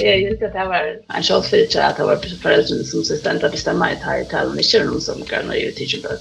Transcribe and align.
det 0.00 0.12
är 0.12 0.16
ju 0.16 0.30
inte 0.30 0.46
att 0.46 0.52
det 0.52 0.64
var 0.64 1.16
en 1.16 1.22
shot 1.22 1.46
för 1.46 1.56
det 1.56 1.86
att 1.86 1.96
det 1.96 2.04
var 2.04 2.16
föräldrar 2.16 2.84
som 2.84 3.04
så 3.04 3.14
ständigt 3.16 3.44
att 3.44 3.52
bestämma 3.52 3.92
i 3.92 3.94
här 3.94 4.24
tal 4.24 4.46
och 4.48 4.56
inte 4.56 4.84
någon 4.84 5.00
som 5.00 5.22
kan 5.22 5.52
ju 5.54 5.70
till 5.70 6.02
det. 6.02 6.18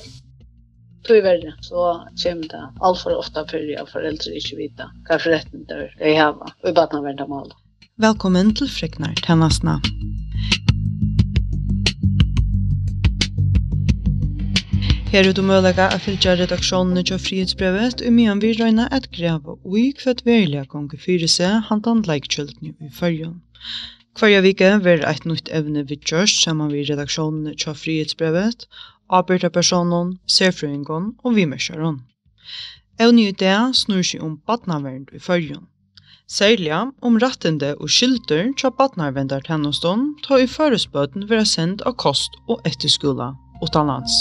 Tui 1.07 1.21
verre, 1.21 1.53
så 1.61 2.07
kommer 2.23 2.47
det 2.47 2.69
allt 2.79 2.99
för 2.99 3.17
ofta 3.17 3.47
för 3.47 3.81
att 3.81 3.89
föräldrar 3.89 4.35
inte 4.35 4.55
vita 4.55 4.91
vad 5.09 5.21
för 5.21 5.29
det 5.29 5.75
er 6.01 6.07
i 6.07 6.15
hava, 6.15 6.47
og 6.63 6.73
bara 6.73 6.73
badna 6.73 7.01
verda 7.01 7.27
mål. 7.27 7.51
Velkommen 7.97 8.55
til 8.55 8.67
Friknar 8.67 9.13
Tennasna. 9.25 9.79
Her 15.11 15.25
er 15.25 15.33
du 15.33 15.41
mulig 15.41 15.79
å 15.81 15.99
fylle 15.99 16.35
redaksjonen 16.37 17.03
til 17.05 17.17
frihetsbrevet, 17.17 18.01
og 18.05 18.13
mye 18.13 18.35
vi 18.41 18.53
røyna 18.53 18.87
at 18.91 19.07
og 19.65 19.77
i 19.79 19.91
kvart 19.91 20.25
verilige 20.25 20.65
gongi 20.65 20.97
fyrir 20.97 21.27
seg 21.27 21.63
handan 21.69 22.03
leikkjøltene 22.05 22.75
i 22.79 22.89
fyrjon. 22.93 23.41
Hverja 24.19 24.41
vike 24.43 24.69
vil 24.83 25.03
et 25.07 25.25
nytt 25.29 25.49
evne 25.55 25.85
við 25.87 26.03
kjørst 26.11 26.43
sammen 26.43 26.71
við 26.73 26.89
redaksjonen 26.91 27.55
til 27.55 27.75
frihetsbrevet, 27.77 28.65
arbeidda 29.09 29.49
personen, 29.53 30.17
serfrøyngon 30.27 31.13
og 31.23 31.35
vimerskjaron. 31.37 32.01
Evne 32.99 33.29
i 33.29 33.35
det 33.43 33.57
snur 33.79 34.03
seg 34.03 34.23
om 34.25 34.39
badnavernd 34.47 35.13
i 35.15 35.21
fyrjun. 35.23 35.67
Særlig 36.29 36.73
om 37.01 37.17
rattende 37.23 37.71
og 37.79 37.89
skylder 37.89 38.51
tja 38.59 38.69
badnaverndar 38.81 39.47
tennostånd 39.47 40.19
tar 40.27 40.43
i 40.43 40.49
førespøten 40.57 41.29
være 41.31 41.47
sendt 41.53 41.85
av 41.89 41.97
kost 42.03 42.37
og 42.47 42.61
etterskola 42.69 43.31
utanlands. 43.65 44.19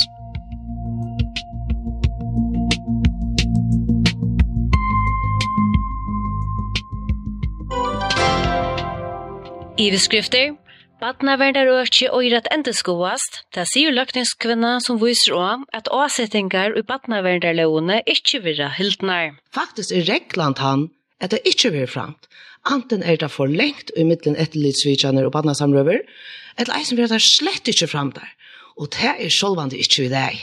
Iveskrifter, 9.79 10.57
Badnaverdarøkje 10.99 12.09
og 12.11 12.25
i 12.27 12.33
rett 12.33 12.49
endeskoast, 12.51 13.45
det 13.55 13.63
sier 13.71 13.95
løkningskvinna 13.95 14.73
som 14.83 14.99
viser 14.99 15.37
om 15.39 15.63
at 15.71 15.87
avsettingar 15.95 16.75
i 16.75 16.83
badnaverdarlåne 16.89 18.01
ikkje 18.11 18.41
virra 18.43 18.73
hildnar. 18.75 19.37
Faktisk 19.55 19.95
er 19.95 20.09
reglant 20.09 20.59
han 20.59 20.89
at 21.23 21.31
det 21.31 21.45
ikkje 21.47 21.71
virra 21.77 21.93
framt. 21.93 22.27
Anten 22.67 23.07
er 23.07 23.23
det 23.23 23.31
for 23.31 23.47
lengt 23.47 23.95
i 23.95 24.03
middelen 24.03 24.35
etterlidsvitsjaner 24.43 25.31
og 25.31 25.37
badnasamrøver, 25.39 26.03
eller 26.59 26.81
eisen 26.81 26.99
virra 26.99 27.15
det 27.15 27.23
slett 27.23 27.71
ikkje 27.71 27.93
framt 27.95 28.19
der. 28.19 28.35
Og 28.83 28.91
det 28.99 29.15
er 29.15 29.31
sjolvande 29.31 29.79
ikkje 29.79 30.09
vi 30.09 30.15
deg. 30.17 30.43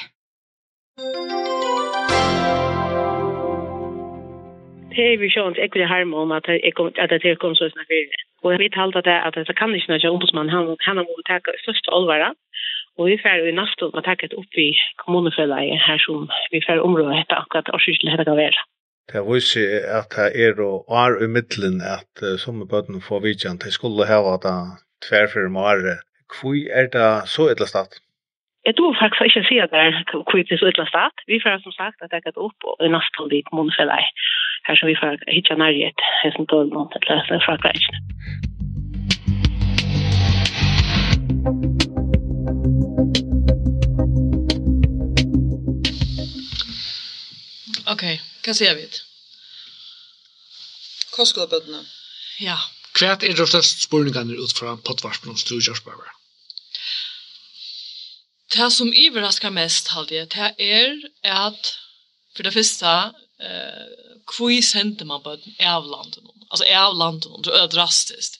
det 4.95 5.05
er 5.11 5.17
vi 5.21 5.29
sjønt 5.33 5.59
ikke 5.63 5.79
det 5.81 5.91
harm 5.93 6.13
om 6.13 6.31
at 6.37 6.45
det 6.47 6.61
er 6.65 7.35
kom 7.41 7.55
så 7.55 7.69
snart 7.69 7.89
fyrir. 7.91 8.21
Og 8.43 8.51
jeg 8.51 8.59
vet 8.63 8.79
halda 8.81 9.01
det 9.09 9.19
at 9.27 9.35
det 9.35 9.57
kan 9.57 9.75
ikke 9.75 9.89
nødvendig 9.89 10.09
ombudsmann, 10.09 10.49
han, 10.55 10.77
han 10.87 10.97
har 10.97 11.05
må 11.07 11.15
takke 11.29 11.51
største 11.63 11.89
olvara. 11.97 12.29
Og 12.97 13.09
vi 13.09 13.17
fer 13.23 13.43
i 13.49 13.57
nasten 13.61 13.91
og 13.97 14.03
takket 14.05 14.37
opp 14.39 14.53
i 14.67 14.69
kommunefellet 15.01 15.75
her 15.87 15.99
som 16.05 16.29
vi 16.51 16.61
fer 16.67 16.79
området 16.87 17.17
etter 17.23 17.41
akkurat 17.41 17.73
årskyld 17.75 18.07
dette 18.11 18.27
kan 18.29 18.39
være. 18.43 18.61
Det 19.11 19.19
er 19.19 19.27
viser 19.27 19.83
at 19.99 20.15
det 20.15 20.29
er 20.45 20.61
og 20.65 20.95
er 21.03 21.19
i 21.25 21.27
middelen 21.35 21.81
at 21.97 22.23
uh, 22.23 22.37
som 22.43 22.61
er 22.61 22.71
bøtten 22.71 23.01
får 23.07 23.19
vidjan, 23.27 23.59
det 23.63 23.73
skulle 23.73 24.07
hava 24.11 24.37
da 24.47 24.55
tverfer 25.05 25.49
med 25.49 25.61
året. 25.61 25.99
Hvor 26.35 26.55
er 26.79 26.87
det 26.95 27.11
så 27.33 27.51
etter 27.51 27.69
stedet? 27.69 27.99
Jeg 28.65 28.73
tror 28.77 28.95
faktisk 28.97 29.27
ikke 29.29 29.41
å 29.43 29.45
si 29.45 29.57
at 29.61 29.73
det 29.73 29.81
er 29.87 29.97
kvitt 30.31 30.49
så 30.57 30.69
ytla 30.71 30.87
stat. 30.89 31.21
Vi 31.29 31.37
får 31.43 31.59
som 31.61 31.73
sagt 31.75 32.01
at 32.01 32.13
jeg 32.15 32.23
gatt 32.25 32.39
opp 32.41 32.65
og 32.65 32.81
nast 32.89 33.19
holde 33.19 33.37
i 33.37 33.45
kommunfellet 33.45 34.25
her 34.65 34.79
som 34.79 34.89
vi 34.89 34.95
får 34.97 35.21
hitja 35.29 35.57
nærhet 35.61 36.01
som 36.33 36.47
tål 36.49 36.71
noen 36.73 36.89
til 36.89 37.13
å 37.13 37.39
fra 37.45 37.57
grensene. 37.61 38.01
Ok, 47.93 48.03
hva 48.41 48.57
sier 48.57 48.73
vi? 48.81 48.89
Hva 51.13 51.29
skulle 51.29 51.51
bøttene? 51.53 51.85
Ja. 52.41 52.57
Hva 52.97 53.13
er 53.13 53.21
det 53.21 53.37
største 53.45 53.85
spørningene 53.85 54.41
ut 54.41 54.57
fra 54.57 54.73
potvarspen 54.89 55.37
og 55.37 55.41
studiespøver? 55.45 56.14
Det 58.53 58.71
som 58.71 58.93
iverraskar 58.93 59.53
mest, 59.53 59.89
halde 59.95 60.15
jeg, 60.15 60.29
det 60.33 60.51
er 60.61 60.91
at, 61.23 61.71
for 62.35 62.45
det 62.45 62.53
første, 62.53 62.91
eh, 63.41 63.85
hvor 64.29 64.53
sender 64.61 65.05
man 65.09 65.23
på 65.23 65.35
av 65.59 65.87
landet 65.89 66.21
noen? 66.23 66.45
Altså 66.51 66.67
av 66.69 66.93
landet 66.97 67.29
noen, 67.29 67.45
det 67.45 67.55
er 67.57 67.71
drastisk. 67.73 68.37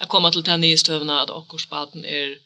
Jeg 0.00 0.10
kommer 0.12 0.30
til 0.30 0.44
den 0.44 0.60
nye 0.60 0.76
støvna 0.76 1.22
at 1.22 1.32
okkursbaten 1.32 2.04
er 2.04 2.36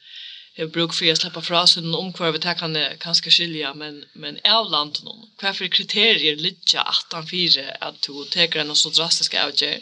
Jeg 0.58 0.72
bruk 0.74 0.92
for 0.92 1.06
å 1.08 1.12
slippe 1.16 1.40
fra 1.46 1.60
seg 1.70 1.84
noen 1.84 2.10
omkvar, 2.10 2.34
det 2.36 2.54
kan 2.58 2.74
jeg 2.76 2.98
kanskje 3.00 3.30
skilja, 3.32 3.70
men, 3.72 4.02
men 4.14 4.40
av 4.44 4.66
landet 4.68 5.04
noen. 5.06 5.28
Hva 5.40 5.54
for 5.56 5.70
kriterier 5.72 6.36
ligger 6.36 6.82
at 6.82 7.14
han 7.14 7.28
fire 7.30 7.76
at 7.80 8.00
du 8.04 8.26
teker 8.34 8.60
en 8.60 8.74
så 8.76 8.90
drastisk 8.90 9.38
avgjør 9.40 9.78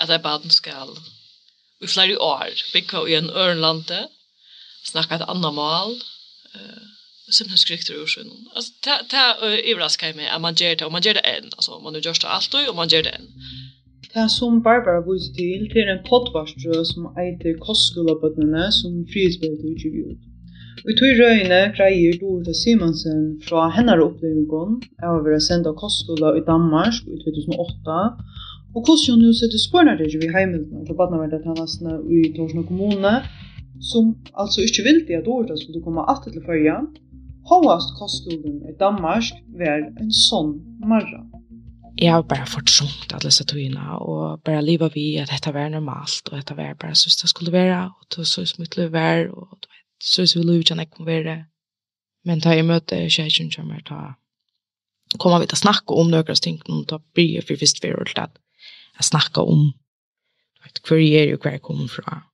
at 0.00 0.08
det 0.08 0.16
er 0.16 0.24
baden 0.24 0.50
skal 0.50 0.96
i 1.80 1.86
flere 1.86 2.16
år 2.20 2.64
bygge 2.72 3.04
i 3.08 3.18
en 3.18 3.30
ørenlande, 3.30 4.00
snakke 4.84 5.20
et 5.20 5.28
annet 5.28 5.54
mål, 5.54 5.94
eh 6.54 6.82
simpelthen 7.38 7.64
skrikter 7.66 7.94
ur 8.02 8.06
sig. 8.06 8.22
Alltså 8.56 8.72
ta 8.84 8.94
ta 9.14 9.24
överraskar 9.72 10.14
mig 10.14 10.26
att 10.34 10.42
man 10.46 10.54
gör 10.60 10.74
det 10.76 10.84
och 10.86 10.92
man 10.92 11.02
gör 11.06 11.14
det 11.14 11.26
än 11.34 11.44
alltså 11.56 11.70
man 11.84 11.94
gör 11.94 12.00
görs 12.06 12.20
det 12.20 12.28
allt 12.28 12.54
och 12.70 12.76
man 12.80 12.88
gör 12.88 13.02
det 13.02 13.14
än. 13.18 13.26
Det 14.14 14.28
som 14.28 14.62
Barbara 14.62 15.00
vill 15.06 15.26
till 15.36 15.62
det 15.74 15.80
är 15.80 15.96
en 15.96 16.04
poddvarströ 16.10 16.84
som 16.92 17.02
heter 17.20 17.58
Kostskolabötterna 17.66 18.62
som 18.80 18.92
frihetsbörde 19.12 19.66
utgivet. 19.72 20.20
i 20.90 20.92
tog 20.98 21.10
røyne 21.20 21.60
greier 21.76 22.14
Dorota 22.20 22.54
Simonsen 22.62 23.40
fra 23.46 23.68
hennar 23.76 24.00
opplevingen 24.00 24.78
av 25.06 25.18
å 25.18 25.24
være 25.26 25.40
sendt 25.48 25.68
av 25.68 25.74
kostskola 25.82 26.30
i 26.38 26.44
Danmark 26.46 26.96
i 27.04 27.18
2008, 27.24 27.98
og 28.74 28.80
hvordan 28.86 29.12
hun 29.12 29.26
nå 29.26 29.32
setter 29.36 29.60
spørnere 29.60 30.08
i 30.08 30.30
heimildene 30.36 30.86
til 30.86 30.96
badnaverdet 31.00 31.44
hennasene 31.48 31.98
i 32.16 32.20
Torsna 32.36 32.64
kommune, 32.70 33.12
som 33.80 34.14
altså 34.34 34.60
ikke 34.64 34.84
vil 34.84 35.00
vildi 35.00 35.16
at 35.18 35.28
ordet 35.28 35.58
skulle 35.60 35.82
komme 35.82 36.04
att 36.08 36.22
til 36.22 36.42
följa, 36.46 36.76
hovast 37.50 37.94
kostskolen 37.98 38.62
i 38.68 38.76
Danmark 38.80 39.24
var 39.58 39.78
en 40.00 40.12
sånn 40.12 40.54
marra. 40.84 41.24
Jeg 42.00 42.12
har 42.12 42.22
bare 42.22 42.46
fått 42.46 42.70
sjumt 42.70 43.12
alle 43.12 43.28
disse 43.28 43.44
togene, 43.44 43.82
og 44.00 44.40
bare 44.44 44.62
livet 44.64 44.94
vi 44.94 45.16
at 45.20 45.28
dette 45.32 45.52
var 45.52 45.68
normalt, 45.68 46.28
og 46.30 46.36
dette 46.38 46.56
var 46.56 46.76
bare 46.80 46.94
synes 46.94 47.16
det 47.16 47.28
skulle 47.32 47.52
være, 47.52 47.90
og 47.90 48.16
det 48.16 48.26
så 48.26 48.44
som 48.46 48.62
det 48.62 48.70
skulle 48.70 48.92
være, 48.92 49.30
og 49.32 49.58
det 49.60 49.68
synes 50.00 50.36
vi 50.36 50.42
lov 50.42 50.60
ikke 50.60 50.86
kunne 50.96 51.06
være. 51.06 51.44
Men 52.24 52.40
da 52.40 52.54
jeg 52.54 52.64
møtte 52.64 53.08
kjæren 53.08 53.52
som 53.52 53.70
er 53.70 53.84
da, 53.88 54.00
kommer 55.18 55.40
vi 55.40 55.50
til 55.50 55.58
å 55.58 55.64
snakke 55.64 55.96
om 55.96 56.10
noen 56.12 56.40
ting, 56.40 56.60
og 56.68 56.86
da 56.88 57.00
blir 57.14 57.34
jeg 57.34 57.48
for 57.48 57.60
visst 57.60 57.82
har 57.82 57.96
hørt 57.98 58.18
at 58.18 58.38
jeg 58.98 59.04
snakker 59.04 59.42
om 59.42 59.72
hver 60.60 61.00
jeg 61.00 61.28
er 61.28 61.34
og 61.34 61.42
hver 61.42 61.56
jeg 61.56 61.62
kommer 61.62 61.88
fra. 61.88 62.29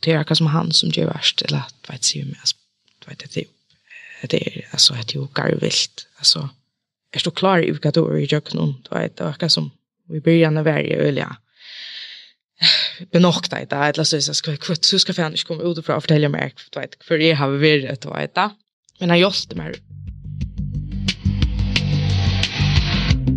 Och 0.00 0.06
det 0.06 0.12
är 0.12 0.18
akkurat 0.18 0.38
som 0.38 0.46
han 0.46 0.72
som 0.72 0.88
gör 0.88 1.06
värst. 1.06 1.42
Eller 1.42 1.58
att, 1.58 1.74
vad 1.88 2.04
säger 2.04 2.26
jag, 2.26 2.34
du 2.98 3.10
vet, 3.10 3.34
det 3.34 3.40
är 3.40 3.44
det 4.28 4.56
är 4.56 4.68
alltså 4.70 4.94
att 4.94 5.14
ju 5.14 5.26
garvilt 5.34 6.06
alltså 6.16 6.48
är 7.12 7.20
du 7.24 7.30
klar 7.30 7.58
i 7.58 7.70
vilka 7.70 7.90
då 7.90 8.18
i 8.18 8.24
jöknon 8.24 8.74
då 8.90 8.98
vet, 8.98 9.16
det 9.16 9.24
verkar 9.24 9.48
som 9.48 9.70
vi 10.08 10.20
börjar 10.20 10.50
när 10.50 10.62
varje 10.62 10.96
öliga. 10.96 11.36
benokta 13.12 13.62
i 13.62 13.64
det 13.64 13.76
eller 13.76 14.04
så 14.04 14.20
så 14.20 14.34
ska 14.34 14.56
kvitt 14.56 14.84
så 14.84 14.98
ska 14.98 15.12
fan 15.12 15.32
inte 15.32 15.44
komma 15.44 15.62
ut 15.62 15.78
och 15.78 15.84
fortälja 15.84 16.28
mig 16.28 16.54
du 16.70 16.80
vet 16.80 17.04
för 17.04 17.18
jag 17.18 17.36
har 17.36 17.50
vi 17.50 17.80
det. 17.80 18.02
då 18.02 18.14
vet 18.14 18.34
det. 18.34 18.50
men 18.98 19.08
jag 19.08 19.18
hjälpte 19.18 19.56
mig 19.56 19.74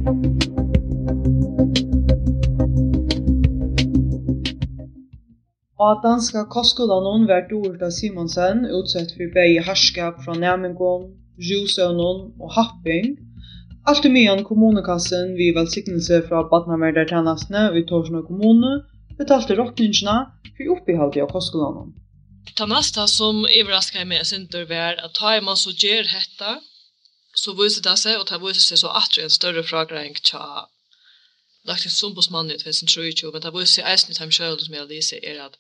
Thank 0.05 0.43
you. 0.43 0.62
Og 5.83 5.99
danska 6.03 6.45
kostskolan 6.55 7.25
var 7.29 7.47
Dorda 7.49 7.89
Simonsen 7.91 8.59
utsett 8.77 9.09
for 9.15 9.31
begge 9.35 9.63
harskap 9.67 10.19
fra 10.25 10.35
Nemingon, 10.43 11.09
Jusøvnon 11.49 12.19
og 12.43 12.49
Happing. 12.57 13.17
Alt 13.89 14.05
i 14.07 14.11
myen 14.13 14.43
kommunekassen 14.47 15.33
vi 15.39 15.49
velsignelse 15.57 16.21
fra 16.27 16.43
Badnaverdertjenestene 16.51 17.63
i 17.79 17.83
Torsna 17.89 18.21
kommune 18.29 18.71
betalte 19.19 19.57
rockningene 19.59 20.15
for 20.55 20.71
oppihaldet 20.77 21.25
av 21.25 21.33
kostskolan. 21.35 21.91
Ta 22.55 22.65
nästa 22.65 23.07
som 23.07 23.45
överraskar 23.45 24.05
mig 24.05 24.25
sin 24.25 24.47
var 24.69 24.93
att 25.05 25.13
ta 25.13 25.41
man 25.41 25.57
så 25.57 25.71
ger 25.71 26.03
hetta 26.03 26.51
så 27.35 27.63
visar 27.63 27.89
det 27.89 27.97
sig 27.97 28.17
och 28.17 28.27
ta 28.27 28.37
visar 28.37 28.65
sig 28.69 28.77
så 28.77 28.87
att 28.87 29.11
det 29.15 29.21
är 29.21 29.23
en 29.23 29.29
större 29.29 29.63
fråga 29.63 30.03
än 30.05 30.13
tja 30.13 30.67
lagt 31.63 31.85
en 31.85 31.91
sombudsmann 31.91 32.51
i 32.51 32.57
2023, 32.57 33.31
men 33.31 33.41
det 33.41 33.53
var 33.53 33.65
jo 33.65 33.71
seg 33.71 33.87
eisen 33.87 34.11
i 34.11 34.17
time 34.17 34.35
selv 34.35 34.59
som 34.59 34.73
jeg 34.73 34.89
lyser 34.89 35.19
er 35.23 35.41
at 35.45 35.57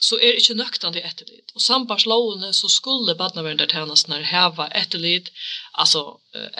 så 0.00 0.18
er 0.22 0.38
ikke 0.38 0.54
nøktande 0.54 1.02
etterlit. 1.02 1.50
Og 1.54 1.62
sambars 1.62 2.06
lovene 2.06 2.52
så 2.54 2.68
skulle 2.70 3.16
badnavendertjenestene 3.18 4.22
heva 4.30 4.68
etterlit, 4.80 5.32
altså 5.74 6.02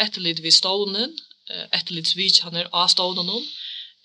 etterlit 0.04 0.42
vid 0.42 0.56
stånen, 0.56 1.14
etterlit 1.72 2.16
vidkjenner 2.16 2.66
av 2.72 2.88
stånen 2.94 3.30
om, 3.30 3.44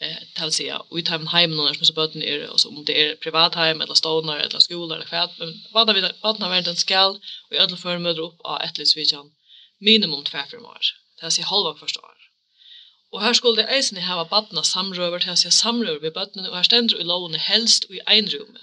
det 0.04 0.42
vil 0.42 0.54
si, 0.54 0.66
vi 0.92 1.02
tar 1.02 1.18
teimen 1.18 1.32
heimen 1.32 1.58
når 1.58 1.78
som 1.78 1.88
så 1.88 1.94
bøten 1.94 2.24
och 2.50 2.60
så 2.60 2.70
om 2.70 2.86
det 2.86 2.96
är 3.02 3.16
privat 3.16 3.56
hem 3.56 3.82
eller 3.82 3.94
stånar, 3.94 4.40
eller 4.40 4.60
skola 4.60 4.96
eller 4.96 5.06
kvæt, 5.06 5.40
men 5.40 5.64
vad 5.72 5.94
vi 5.96 6.02
vad 6.02 6.12
när 6.12 6.22
badnavendertjenestene 6.22 6.86
skal, 6.88 7.12
og 7.50 7.56
i 7.56 7.58
alla 7.58 7.78
før 7.78 7.98
møter 7.98 8.22
upp 8.22 8.40
av 8.46 8.62
etterlit 8.62 8.96
vidkjenn, 8.96 9.32
minimum 9.80 10.24
två 10.24 10.32
för 10.32 10.32
tverfirmar, 10.32 10.82
det 11.20 11.26
är 11.26 11.30
si 11.30 11.42
halva 11.42 11.76
första 11.76 12.00
år. 12.00 12.23
Og 13.14 13.22
her 13.22 13.34
skulle 13.38 13.62
det 13.62 13.72
eisene 13.76 14.04
hava 14.04 14.24
badna 14.30 14.62
samrøver 14.68 15.22
til 15.24 15.34
å 15.34 15.56
samrøver 15.56 16.00
ved 16.06 16.14
badnene, 16.16 16.50
og 16.50 16.56
her 16.58 16.68
stendur 16.68 17.02
i 17.02 17.10
lovene 17.10 17.42
helst 17.48 17.86
og 17.90 17.98
i 17.98 18.22
rum 18.34 18.56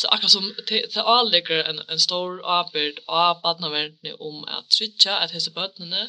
Så 0.00 0.08
akkurat 0.08 0.32
som 0.32 0.46
det 0.70 1.02
avlegger 1.14 1.66
en, 1.70 1.82
en 1.94 2.00
stor 2.00 2.40
avbyrd 2.58 3.02
av 3.08 3.42
badnaverdene 3.42 4.14
om 4.28 4.46
at 4.58 4.70
trytja 4.76 5.18
at 5.24 5.34
hese 5.36 5.52
badnene 5.58 6.06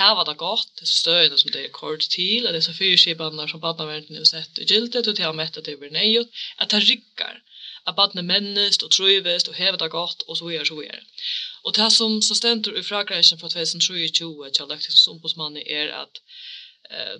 hava 0.00 0.26
det 0.28 0.36
godt, 0.36 0.74
hese 0.82 0.98
støyene 0.98 1.38
som 1.40 1.54
det 1.54 1.64
er 1.64 1.72
kort 1.78 2.04
til, 2.16 2.46
at 2.46 2.58
hese 2.58 2.76
fyrskibander 2.76 3.48
som 3.48 3.64
badnaverdene 3.64 4.20
har 4.20 4.30
sett 4.32 4.60
i 4.60 4.68
gildet, 4.68 5.08
og 5.08 5.16
til 5.16 5.30
å 5.30 5.38
mette 5.40 5.64
det 5.64 5.78
blir 5.80 5.94
neiot, 5.96 6.44
at 6.58 6.74
det 6.74 6.84
rykker 6.84 7.40
at 7.86 7.96
badne 7.96 8.22
mennest 8.28 8.84
og 8.84 8.92
trøyvest 8.96 9.48
og 9.48 9.56
hevet 9.60 9.80
det 9.80 9.90
godt, 9.96 10.28
og 10.28 10.36
så 10.36 10.52
er, 10.58 10.68
så 10.68 10.80
er. 10.84 11.00
Og 11.64 11.76
det 11.76 11.92
som 11.92 12.20
så 12.22 12.36
stender 12.36 12.76
i 12.76 12.84
fragrensjen 12.84 13.40
fra 13.40 13.48
2023 13.48 14.50
til 14.56 14.70
Lektingsombudsmannen 14.72 15.64
er 15.80 15.92
at 16.02 16.20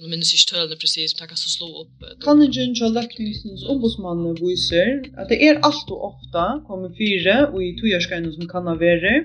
nu 0.00 0.06
minns 0.08 0.30
jag 0.34 0.42
tölna 0.52 0.76
precis, 0.82 1.08
men 1.14 1.20
jag 1.22 1.28
kan 1.32 1.36
så 1.46 1.50
slå 1.56 1.68
upp. 1.82 1.96
Kanningen 2.26 2.74
till 2.74 2.92
Läkningsens 2.98 3.62
ombudsmann 3.72 4.34
visar 4.34 4.88
att 5.18 5.28
det 5.28 5.38
är 5.48 5.54
allt 5.68 5.88
och 5.94 6.04
ofta 6.10 6.42
kommer 6.68 6.90
fyra 7.02 7.36
och 7.52 7.62
i 7.68 7.70
tojarskänen 7.80 8.32
som 8.32 8.48
kan 8.48 8.66
ha 8.70 8.74
varit 8.74 9.24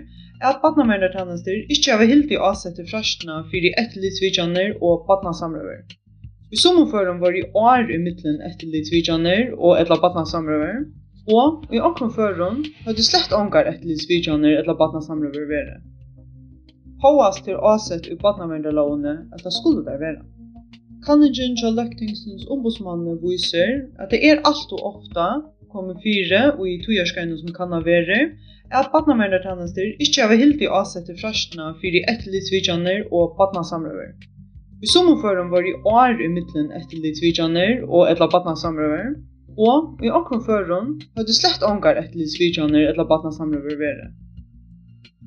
at 0.49 0.61
badnavernertjenester 0.63 1.57
ikke 1.73 1.95
har 1.99 2.07
hilt 2.07 2.31
i 2.31 2.37
avsette 2.49 2.85
frastene 2.91 3.41
for 3.51 3.65
i 3.69 3.73
etterlitsvidjaner 3.81 4.77
og 4.79 5.03
badnasamrøver. 5.09 5.81
I 6.55 6.57
sommerføren 6.63 7.19
var 7.23 7.35
i 7.35 7.43
år 7.53 7.91
i 7.91 7.99
middelen 8.05 8.39
etterlitsvidjaner 8.47 9.51
og 9.57 9.75
etla 9.81 9.99
badnasamrøver, 10.05 10.79
og 11.39 11.67
i 11.75 11.81
okkurføren 11.89 12.63
føren 12.63 12.85
hadde 12.87 13.05
slett 13.05 13.35
ångar 13.35 13.67
etterlitsvidjaner 13.73 14.61
etla 14.61 14.77
badnasamrøver 14.79 15.51
vært. 15.51 15.83
Håast 17.03 17.45
til 17.45 17.55
åsett 17.71 18.09
i 18.11 18.15
badnavendalovene 18.19 19.13
at 19.35 19.43
det 19.45 19.53
skulle 19.55 19.85
der 19.87 20.01
være. 20.01 20.23
Kanningen 21.05 21.55
til 21.59 21.77
løktingsens 21.79 22.43
ombudsmann 22.53 23.05
viser 23.23 23.69
at 24.03 24.11
det 24.11 24.19
er 24.29 24.41
alt 24.49 24.73
og 24.75 24.81
ofta 24.91 25.27
kommer 25.71 25.95
fire 26.03 26.41
og 26.57 26.65
i 26.67 26.75
togjørskene 26.83 27.37
som 27.39 27.53
kan 27.55 27.71
være, 27.87 28.19
at 28.79 28.91
badnavendatjenester 28.93 29.95
ikke 30.05 30.27
har 30.27 30.41
hilt 30.41 30.61
i 30.65 30.71
åsett 30.81 31.07
til 31.07 31.17
frastene 31.21 31.71
for 31.79 31.99
i 31.99 32.03
etterlitsvidjaner 32.11 33.07
og 33.15 33.35
badnasamrøver. 33.39 34.11
I 34.83 34.87
sommerføren 34.93 35.49
var 35.55 35.63
i 35.71 35.75
år 35.99 36.19
i 36.25 36.29
midten 36.35 36.67
etterlitsvidjaner 36.79 37.83
og 37.87 38.11
etla 38.11 38.27
badnasamrøver, 38.35 39.11
og 39.69 40.03
i 40.03 40.11
okkurføren 40.19 40.67
føren 40.67 40.95
hadde 41.17 41.35
slett 41.41 41.63
ångar 41.71 41.99
etterlitsvidjaner 42.03 42.91
etla 42.91 43.07
badnasamrøver 43.11 43.79
vært. 43.87 44.09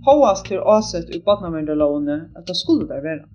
Håast 0.07 0.49
til 0.49 0.63
åsett 0.75 1.11
i 1.15 1.21
badnavendalovene 1.27 2.19
at 2.39 2.49
det 2.49 2.57
skulle 2.59 2.89
der 2.91 3.03
være. 3.05 3.27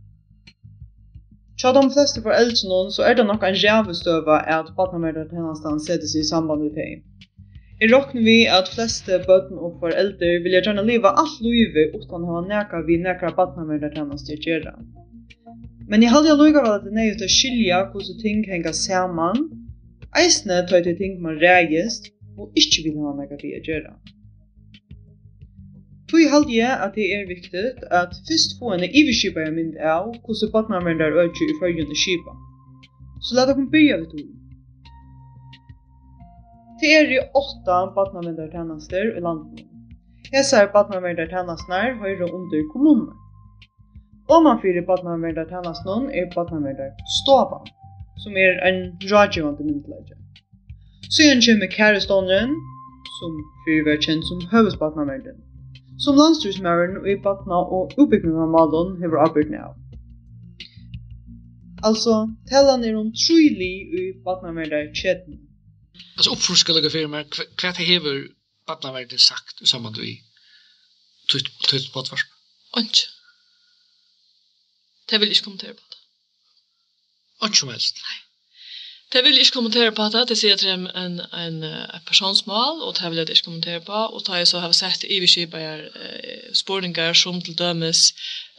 Tja 1.57 1.71
de 1.73 1.83
fleste 1.93 2.21
foreldre 2.25 2.67
noen, 2.69 2.89
så 2.93 3.05
er 3.07 3.15
det 3.17 3.25
nok 3.25 3.45
en 3.47 3.55
rævestøve 3.61 4.35
at 4.55 4.73
badnavendatjenestene 4.79 5.85
settes 5.85 6.15
i 6.19 6.25
samband 6.27 6.65
med 6.65 6.75
tegn. 6.75 6.99
Jeg 7.81 7.93
råkner 7.93 8.23
vi 8.25 8.35
at 8.57 8.69
fleste 8.73 9.19
bøten 9.29 9.57
og 9.65 9.77
foreldre 9.81 10.29
vil 10.43 10.57
jeg 10.57 10.65
gjerne 10.65 10.83
leve 10.89 11.13
alt 11.21 11.39
livet 11.45 11.95
uten 11.95 12.27
å 12.27 12.35
ha 12.35 12.43
nækka 12.49 12.83
vi 12.89 12.99
nækka 13.05 13.31
badnavendatjenester 13.39 14.43
gjøre. 14.47 14.75
Men 15.89 16.03
jeg 16.03 16.13
hadde 16.13 16.35
lukket 16.41 16.67
at 16.73 16.83
det 16.83 16.91
er 16.91 16.99
nøy 16.99 17.15
til 17.15 17.29
å 17.29 17.35
skilja 17.37 17.79
hvordan 17.93 18.21
ting 18.25 18.43
henger 18.51 18.75
sammen, 18.81 19.43
eisne 20.23 20.59
tøy 20.69 20.81
til 20.83 20.99
ting 20.99 21.17
man 21.23 21.39
reist 21.41 22.11
og 22.37 22.51
ikke 22.59 22.89
vil 22.89 23.01
ha 23.05 23.15
nækka 23.21 23.39
vi 23.45 23.55
å 23.55 23.65
gjøre. 23.71 23.95
Tui 26.09 26.23
halde 26.31 26.53
jeg 26.55 26.73
at 26.85 26.93
det 26.95 27.05
er 27.15 27.27
viktig 27.27 27.63
at 28.01 28.11
fyrst 28.27 28.53
få 28.59 28.71
en 28.73 28.83
iverskipare 28.99 29.51
mynd 29.51 29.75
av 29.93 30.05
hvordan 30.23 30.51
badnavnvendar 30.53 31.17
øyker 31.23 31.47
i 31.51 31.55
følgende 31.61 31.97
skipa. 32.03 32.33
Så 33.25 33.35
la 33.35 33.43
dere 33.49 33.65
byrja 33.73 33.97
ved 34.01 34.07
tui. 34.11 34.27
Det 36.79 36.89
er 36.97 37.11
i 37.15 37.19
åtta 37.41 37.75
badnavnvendartjenester 37.97 39.05
i 39.17 39.23
landet. 39.27 39.65
Hesa 40.31 40.37
er 40.37 40.61
Hesar 40.61 40.71
badnavnvendartjenestene 40.75 41.97
høyre 42.03 42.29
under 42.37 42.61
kommunene. 42.73 43.15
Omanfyrir 44.35 44.85
badnavnvendartjenestene 44.91 46.15
er 46.19 46.31
badnavnvendarstova, 46.35 47.59
som 48.23 48.39
er 48.45 48.53
en 48.69 48.79
rådgivande 49.11 49.67
myndleidje. 49.69 50.15
Søyen 51.15 51.43
kommer 51.47 51.67
kærestånden, 51.77 52.55
som 53.17 53.31
fyrir 53.63 53.83
var 53.89 53.99
kjent 54.05 54.23
som 54.29 54.39
høvesbadnavnvendartjenestene 54.53 55.46
som 56.03 56.17
landstyrismæren 56.19 56.97
og 57.01 57.09
i 57.09 57.17
batna 57.25 57.57
og 57.75 57.93
utbyggingarmalen 58.01 58.97
hever 59.01 59.23
arbeidne 59.27 59.61
av. 59.67 59.75
Altså, 61.89 62.13
talan 62.49 62.83
er 62.83 62.97
om 62.97 63.11
trulig 63.25 63.73
i 63.99 64.03
batnaverda 64.25 64.79
kjeden. 64.99 65.41
Altså, 66.17 66.31
oppforska 66.33 66.73
laga 66.73 66.89
fyrir 66.93 67.09
meg, 67.11 67.37
hva 67.61 67.73
hever 67.77 68.23
batnaverda 68.69 69.19
sagt 69.21 69.61
i 69.61 69.69
samband 69.69 69.99
vi 70.01 70.17
tøyt 71.31 71.91
på 71.93 72.01
atvarsp? 72.01 72.33
Anki. 72.77 73.05
Det 75.09 75.19
vil 75.21 75.31
ikke 75.31 75.49
kommentere 75.49 75.77
på 75.77 75.83
det. 75.91 75.99
Anki 77.45 77.61
som 77.61 77.73
helst? 77.73 78.01
Nei. 78.05 78.26
Det 79.13 79.23
vil 79.23 79.37
jeg 79.37 79.45
ikke 79.45 79.55
kommentere 79.55 79.91
på 79.95 80.05
det. 80.11 80.21
Det 80.29 80.35
sier 80.37 80.57
til 80.59 80.73
en, 80.73 80.87
en, 81.01 81.21
en 81.43 81.61
personsmål, 82.07 82.81
og 82.83 82.97
det 82.97 83.11
vil 83.11 83.21
jeg 83.21 83.29
ikke 83.29 83.45
kommentere 83.45 83.83
på. 83.85 83.93
Og 84.15 84.25
da 84.27 84.41
jeg 84.41 84.49
så 84.51 84.59
har 84.59 84.73
sett 84.75 85.05
i 85.07 85.21
vi 85.23 85.29
kjøper 85.31 85.85
eh, 85.87 86.49
spårningar 86.61 87.15
som 87.15 87.39
til 87.41 87.55
dømes 87.61 88.01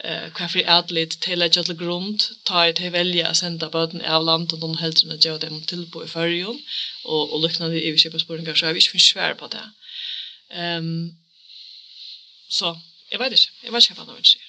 eh, 0.01 0.25
hva 0.33 0.49
for 0.49 0.73
adlit 0.77 1.19
til 1.21 1.45
et 1.45 1.53
kjøttelig 1.53 1.77
grunn, 1.83 2.17
ta 2.49 2.65
jeg 2.65 2.79
til 2.81 2.95
velje 2.97 3.29
å 3.29 3.37
sende 3.37 3.69
bøten 3.77 4.01
av 4.01 4.25
land, 4.25 4.49
og 4.57 4.65
noen 4.65 4.81
helter 4.81 5.11
med 5.11 5.21
gjøre 5.21 5.45
dem 5.45 5.61
tilbå 5.69 6.07
i 6.07 6.11
førjen, 6.17 6.57
og, 7.05 7.23
og 7.29 7.45
lykkene 7.45 7.69
i 7.77 7.93
vi 7.93 8.01
kjøper 8.07 8.25
spåringer, 8.25 8.57
så 8.57 8.71
jeg 8.71 8.79
vil 8.79 8.87
ikke 8.87 8.97
finne 8.97 9.09
svær 9.11 9.37
på 9.37 9.53
det. 9.53 9.65
Um, 10.49 11.11
så, 12.49 12.73
jeg 13.11 13.21
vet 13.21 13.37
ikke. 13.37 13.59
Jeg 13.67 13.77
vet 13.77 13.85
ikke 13.85 14.01
hva 14.01 14.09
det 14.09 14.23
er. 14.23 14.48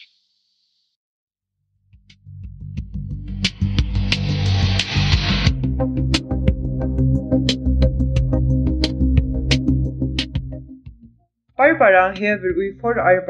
Barbara 11.61 12.07
hever 12.17 12.55
hevur 12.57 12.61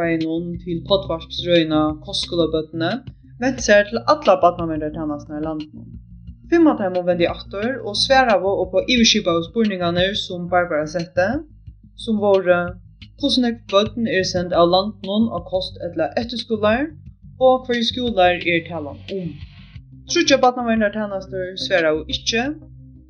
í 0.06 0.18
noen 0.22 0.50
til 0.62 0.76
poddvarpsrøyna 0.87 1.78
kostskolabøttene 2.04 2.90
vent 3.42 3.64
seg 3.64 3.88
til 3.88 3.99
alle 4.12 4.12
alla 4.12 4.37
badnavendartænastene 4.44 5.40
i 5.40 5.42
landet. 5.46 5.72
Fem 6.52 6.68
av 6.70 6.78
dem 6.78 6.94
må 6.94 7.02
vendi 7.08 7.26
aftur 7.26 7.80
og 7.80 7.99
svære 7.99 8.37
av 8.37 8.46
og 8.52 8.70
på 8.70 8.84
iverskipa 8.94 9.34
og 9.34 9.49
spurningene 9.49 10.06
som 10.22 10.46
Barbara 10.52 10.87
sette, 10.94 11.26
som 12.04 12.22
var 12.22 12.46
hvordan 12.46 13.50
ek 13.50 13.60
bøtten 13.75 14.06
er 14.06 14.22
sendt 14.32 14.54
av 14.54 14.70
landet 14.76 15.10
noen 15.10 15.26
av 15.34 15.42
kost 15.50 15.82
eller 15.88 16.14
etterskolar, 16.22 16.87
og 17.42 17.66
hver 17.66 17.82
skolar 17.90 18.38
er 18.38 18.66
talen 18.70 18.94
om. 19.18 19.30
Trudja 20.12 20.38
badnamere 20.38 20.94
tennene 20.94 21.56
svære 21.66 21.96
av 21.96 22.04
ikke, 22.06 22.46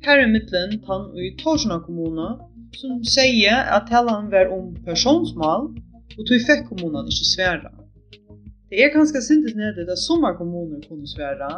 her 0.01 0.25
i 0.25 0.31
midtelen 0.33 0.81
tann 0.89 1.11
i 1.13 1.35
Torsjona 1.43 1.83
kommune, 1.85 2.31
som 2.79 3.03
sier 3.03 3.67
at 3.75 3.87
talan 3.89 4.31
var 4.31 4.51
om 4.55 4.71
personsmål, 4.85 5.69
og 6.17 6.23
tog 6.27 6.43
fikk 6.47 6.65
kommunen 6.69 7.09
ikke 7.11 7.27
svære. 7.33 7.71
Det 8.71 8.83
er 8.83 8.93
ganske 8.95 9.21
sintet 9.27 9.55
nede 9.59 9.87
at 9.91 9.99
sommer 10.07 10.33
kommuner 10.39 10.79
kunne 10.87 11.07
svære, 11.07 11.51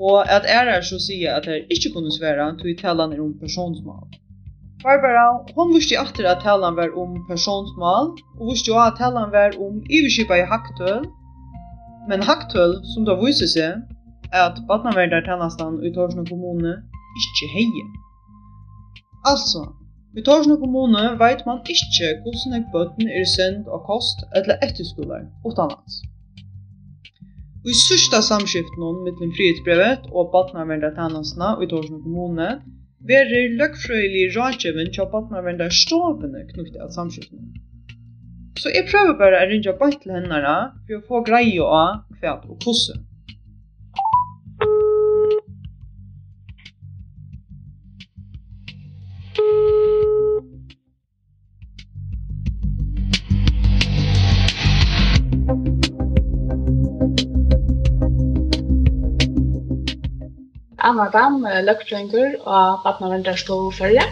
og 0.00 0.18
at 0.36 0.46
ærer 0.58 0.80
så 0.90 0.98
sier 1.06 1.34
at 1.38 1.46
det 1.46 1.64
ikke 1.74 1.92
kunne 1.94 2.12
svære, 2.18 2.46
tog 2.60 2.76
talan 2.82 3.12
er 3.12 3.22
om 3.22 3.34
personsmål. 3.40 4.06
Barbara, 4.82 5.26
hon 5.56 5.74
visste 5.74 5.98
atter 5.98 6.26
at 6.30 6.42
talan 6.42 6.76
var 6.76 6.94
om 7.02 7.18
personsmål, 7.30 8.14
og 8.38 8.44
visste 8.50 8.72
jo 8.72 8.78
at 8.82 8.98
talan 8.98 9.30
var 9.34 9.58
om 9.66 9.82
iverskipa 9.96 10.38
i 10.42 10.46
haktøl, 10.54 11.04
men 12.10 12.22
haktøl, 12.30 12.78
som 12.94 13.06
da 13.06 13.14
viser 13.20 13.50
seg, 13.56 13.82
er 14.32 14.48
at 14.48 14.58
badnaverdartannastan 14.68 15.78
i 15.86 15.92
Torsna 15.94 16.24
kommune 16.30 16.72
ikke 17.22 17.46
heier. 17.54 17.88
Altså, 19.30 19.60
I 20.12 20.20
Torsna 20.20 20.58
kommune 20.60 21.02
veit 21.20 21.42
man 21.48 21.60
ikkje 21.74 22.08
hvordan 22.24 22.56
eg 22.58 22.64
bøtten 22.72 23.08
er 23.18 23.28
sendt 23.34 23.68
av 23.72 23.80
kost 23.86 24.24
eller 24.36 24.58
etterskolar 24.66 25.22
utanlands. 25.48 26.02
Og 27.62 27.70
i 27.72 27.76
sørsta 27.78 28.20
samskiftnån 28.26 28.98
mittlen 29.06 29.32
frihetsbrevet 29.38 30.10
og 30.12 30.28
badnarvendartannelsene 30.34 31.54
i 31.64 31.68
Torsna 31.70 32.00
kommune 32.04 32.48
verer 33.08 33.56
løgfrøylig 33.60 34.26
rådgjøven 34.36 34.92
til 34.96 35.08
badnarvendarstovene 35.14 36.44
knyttet 36.50 36.82
av 36.84 36.92
samskiftnån. 36.98 37.48
Så 38.60 38.74
jeg 38.74 38.90
prøver 38.92 39.16
bare 39.22 39.40
å 39.40 39.48
rinja 39.48 39.72
bant 39.80 39.96
til 40.02 40.12
henne 40.12 40.42
for 40.42 40.98
å 40.98 41.06
få 41.08 41.22
greie 41.30 41.72
av 41.80 42.04
hva 42.20 42.36
og 42.36 42.58
hvordan. 42.60 43.06
Anna 60.92 61.06
Dam, 61.12 61.36
løgfrøyngur 61.66 62.32
og 62.54 62.80
badnavendar 62.84 63.38
stå 63.40 63.54
fyrre. 63.72 64.02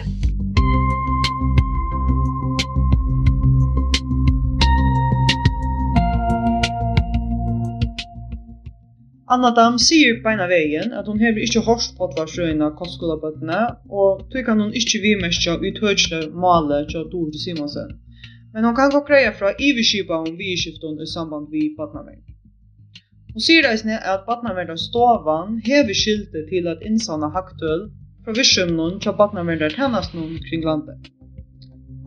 Anna 9.35 9.51
Dam 9.59 9.77
sier 9.77 10.17
beina 10.25 10.49
veien 10.49 10.97
at 10.97 11.05
hun 11.05 11.21
hever 11.21 11.45
ikke 11.45 11.61
hårst 11.69 11.93
på 11.99 12.09
atvar 12.09 12.33
frøyna 12.33 12.71
kostskolabatene, 12.81 13.61
og 14.01 14.25
tog 14.33 14.49
kan 14.49 14.65
hun 14.65 14.73
ikke 14.81 15.05
vimerskja 15.05 15.59
uthørsle 15.61 16.23
male 16.47 16.81
til 16.89 17.05
Dore 17.13 17.45
Simonsen. 17.45 17.93
Men 18.55 18.65
hun 18.65 18.75
kan 18.81 18.89
gå 18.97 19.05
greia 19.11 19.37
fra 19.37 19.53
iverskipa 19.69 20.23
om 20.25 20.33
vidskiftun 20.41 20.97
i 20.97 21.11
samband 21.13 21.53
vi 21.53 21.67
badnaveien. 21.77 22.30
Hon 23.33 23.43
sier 23.45 23.67
eisne 23.69 23.97
at 24.13 24.25
badnaverndar 24.27 24.79
stovan 24.79 25.61
hever 25.65 25.95
skilte 25.95 26.43
til 26.49 26.67
at 26.67 26.81
insana 26.89 27.29
haktøl 27.35 27.85
fra 28.25 28.35
vissjømnon 28.35 28.99
til 29.03 29.15
badnaverndar 29.19 29.75
tennastnon 29.77 30.33
kring 30.49 30.65
landet. 30.67 31.07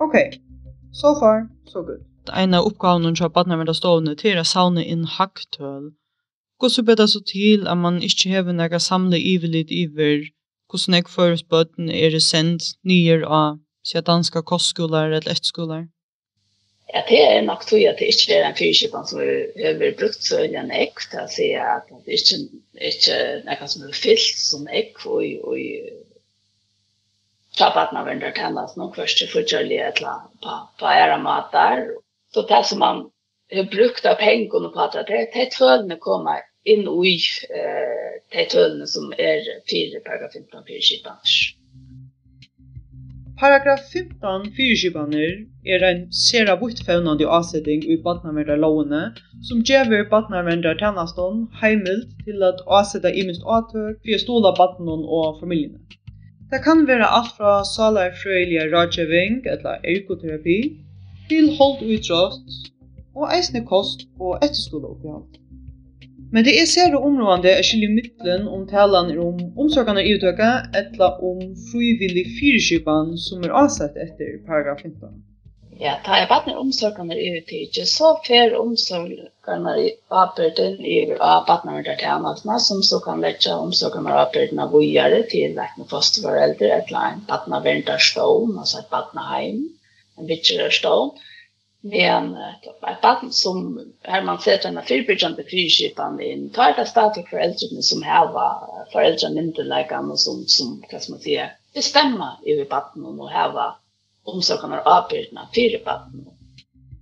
Ok, 0.04 0.16
so 0.92 1.14
far, 1.20 1.48
so 1.72 1.82
good. 1.86 2.04
Ein 2.28 2.54
av 2.54 2.68
oppgavene 2.68 3.14
til 3.16 3.32
badnaverndar 3.38 3.78
stovan 3.80 4.12
er 4.12 4.20
til 4.20 4.40
å 4.40 4.44
savne 4.44 4.84
inn 4.84 5.08
haktøl. 5.16 5.94
Hvordan 6.60 6.84
blir 6.86 7.00
det 7.00 7.08
så 7.10 7.24
til 7.32 7.66
at 7.72 7.80
man 7.86 8.02
ikke 8.08 8.32
hever 8.34 8.56
noe 8.60 8.80
samlet 8.90 9.24
ivelit 9.32 9.72
iver 9.72 10.28
hvordan 10.68 10.94
jeg 10.94 11.08
føres 11.08 11.42
bøten 11.42 11.88
er 11.88 12.18
sendt 12.20 12.74
nye 12.84 13.20
av 13.24 13.58
sier 13.86 14.04
danske 14.04 14.42
kostskoler 14.42 15.08
eller 15.08 15.32
etterskoler? 15.32 15.84
Ja, 16.94 17.02
det 17.08 17.20
er 17.26 17.40
nok 17.42 17.64
tog 17.66 17.82
at 17.90 17.98
det 17.98 18.06
ikke 18.12 18.36
er 18.36 18.44
en 18.46 18.54
fyrkjøpene 18.54 19.08
som 19.10 19.18
har 19.18 19.94
brukt 19.98 20.22
så 20.22 20.44
øye 20.44 20.60
en 20.60 20.70
ekk, 20.70 21.00
til 21.10 21.22
å 21.24 21.30
si 21.32 21.48
at 21.58 21.88
det 21.90 22.18
ikke, 22.20 22.36
ikke 22.90 23.16
er 23.18 23.40
noe 23.48 23.68
som 23.72 23.86
er 23.88 23.96
fyllt 23.98 24.38
som 24.38 24.68
ekk, 24.80 25.02
og, 25.10 25.24
og 25.50 25.58
trapaten 27.58 27.98
av 27.98 28.10
under 28.12 28.30
tennene, 28.36 28.68
noen 28.78 28.94
første 28.94 29.26
forkjølige 29.32 29.88
et 29.88 29.98
eller 29.98 30.12
annet 30.12 30.46
på, 30.46 30.54
på 30.78 30.92
ære 30.92 31.18
mat 31.26 31.50
der. 31.54 31.84
Så 32.34 32.46
det 32.50 32.62
som 32.70 32.82
man 32.82 33.02
har 33.54 33.68
brukt 33.74 34.06
av 34.06 34.18
pengene 34.22 34.70
på 34.70 34.86
at 34.86 34.94
det 35.10 35.26
er 35.34 35.50
tølene 35.50 35.98
kommer 36.02 36.46
inn 36.64 36.86
i 36.86 37.16
eh, 37.50 38.46
tølene 38.54 38.86
som 38.90 39.10
er 39.18 39.42
fire 39.70 39.98
paragraf 40.06 40.38
15 40.38 40.66
fyrkjøpene. 40.70 41.36
Paragraf 43.44 43.80
15 43.92 44.44
fyrskipanir 44.56 45.32
er 45.72 45.82
ein 45.86 45.98
sera 46.18 46.52
vittfevnandi 46.60 47.26
avsetting 47.38 47.82
i 47.94 47.96
badnaverdarlovene 48.06 49.00
som 49.48 49.60
gjever 49.70 50.06
badnaverdartjenestån 50.12 51.42
heimild 51.62 52.06
til 52.28 52.46
at 52.48 52.62
avsetta 52.78 53.12
iminst 53.22 53.44
atør 53.58 53.90
for 53.98 54.14
å 54.16 54.22
stola 54.22 54.54
badnon 54.60 55.04
og 55.18 55.42
familjene. 55.42 56.00
Det 56.54 56.62
kan 56.68 56.86
være 56.88 57.12
alt 57.18 57.36
fra 57.36 57.52
salarfrøyliga 57.74 58.64
rådgjeving 58.72 59.36
eller 59.56 59.84
ergoterapi 59.92 60.58
til 61.28 61.52
holdt 61.60 61.84
utrost 61.98 62.72
og 63.12 63.28
eisne 63.36 63.66
kost 63.74 64.08
og 64.16 64.38
etterskoleoppgjald. 64.40 65.43
Men 66.34 66.42
det 66.46 66.52
er 66.58 66.66
særlig 66.66 66.98
områdende 67.08 67.50
er 67.54 67.66
skilje 67.66 67.88
mittlen 67.94 68.48
om 68.54 68.62
talan 68.70 69.10
er 69.12 69.18
om 69.22 69.36
omsorgene 69.64 70.02
i 70.02 70.14
utøka 70.16 70.48
etla 70.80 71.12
om 71.28 71.44
frivillig 71.68 72.24
fyrirskipan 72.38 73.12
som 73.26 73.44
er 73.46 73.54
avsett 73.60 74.00
etter 74.04 74.32
paragraf 74.48 74.82
15. 74.82 75.12
Ja, 75.82 75.92
ta 76.06 76.16
er 76.18 76.26
badner 76.32 76.58
omsorgene 76.58 77.14
i 77.18 77.28
utøka, 77.36 77.84
så 77.90 78.10
fer 78.26 78.56
omsorgene 78.58 79.74
i 79.84 79.86
avbyrden 80.22 80.80
i 80.94 80.96
badnerverdartjenestene 81.12 82.58
som 82.66 82.82
så 82.88 82.98
kan 83.06 83.22
lette 83.22 83.54
omsorgene 83.54 84.10
i 84.10 84.18
avbyrden 84.24 84.64
av 84.64 84.74
vujare 84.74 85.22
til 85.30 85.54
lekne 85.60 85.86
fosterforeldre 85.94 86.72
etla 86.80 87.04
en 87.12 87.22
badnerverdarstån, 87.30 88.58
altså 88.64 88.82
et 88.82 88.90
badnerheim, 88.96 89.62
en 90.18 90.30
vitserarstån, 90.34 91.14
Men 91.86 92.36
ett 92.92 93.02
barn 93.02 93.32
som 93.32 93.84
här 94.02 94.22
man 94.22 94.38
fett 94.38 94.64
en 94.64 94.82
fyrbyggjande 94.82 95.44
fyrskipan 95.50 96.20
i 96.20 96.32
en 96.32 96.50
tajda 96.50 96.84
statlig 96.84 97.28
föräldrarna 97.28 97.82
som 97.82 98.02
här 98.02 98.26
var 98.32 98.86
föräldrarna 98.92 99.40
inte 99.40 99.62
lika 99.62 100.00
och 100.00 100.20
som, 100.20 100.44
som 100.46 100.82
vad 100.92 101.02
ska 101.02 101.12
man 101.12 101.20
säga, 101.20 101.50
bestämma 101.74 102.28
över 102.46 102.64
barnen 102.64 103.20
och 103.20 103.30
här 103.30 103.52
var 103.52 103.76
omsorgarna 104.22 104.80
och 104.80 105.10
för 105.10 105.84
barnen. 105.84 106.26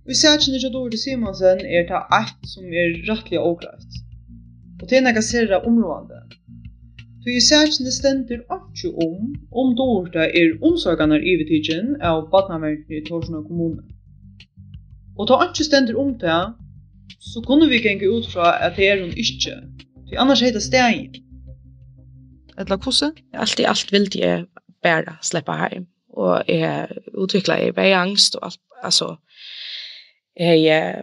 Vi 0.05 0.13
ser 0.13 0.35
att 0.35 0.47
när 0.47 0.69
Dordi 0.69 0.97
Simonsen 0.97 1.59
är 1.59 1.83
det 1.89 2.03
ett 2.19 2.47
som 2.53 2.63
är 2.65 2.87
rättliga 3.11 3.41
åkrakt. 3.41 3.91
Och 4.81 4.87
det 4.89 4.97
är 4.97 5.01
några 5.01 5.21
serra 5.21 5.57
områden. 5.59 6.23
Så 7.23 7.29
i 7.29 7.41
det 7.85 7.91
ständer 7.91 8.45
också 8.57 8.87
om 9.07 9.47
om 9.51 9.75
dårta 9.75 10.25
är 10.25 10.63
omsorgarna 10.63 11.17
i 11.17 11.35
vittigen 11.37 12.01
av 12.01 12.29
badnaverden 12.29 12.91
i 12.91 13.01
Torsna 13.01 13.43
kommunen. 13.47 13.93
Og 15.17 15.27
ta 15.29 15.39
ikke 15.45 15.63
stender 15.67 15.99
om 15.99 16.13
det, 16.19 16.41
så 17.21 17.41
kunne 17.47 17.69
vi 17.69 17.81
genge 17.83 18.09
ut 18.09 18.27
fra 18.33 18.57
at 18.65 18.75
det 18.77 18.89
er 18.89 19.01
hun 19.01 19.13
ikke. 19.17 19.55
Ty 20.09 20.17
annars 20.17 20.41
heter 20.41 20.59
steg. 20.59 21.21
Etla 22.59 22.77
kosse? 22.77 23.11
Alt 23.33 23.59
i 23.59 23.67
alt 23.69 23.91
vil 23.91 24.09
jeg 24.15 24.45
bare 24.83 25.17
slippe 25.21 25.57
hjem. 25.61 25.87
Og 26.13 26.43
jeg 26.47 26.87
utvikler 27.13 27.55
jeg 27.55 27.75
bare 27.75 27.95
angst 27.95 28.35
og 28.35 28.45
alt. 28.45 28.59
Altså, 28.83 29.15
jeg... 30.39 30.95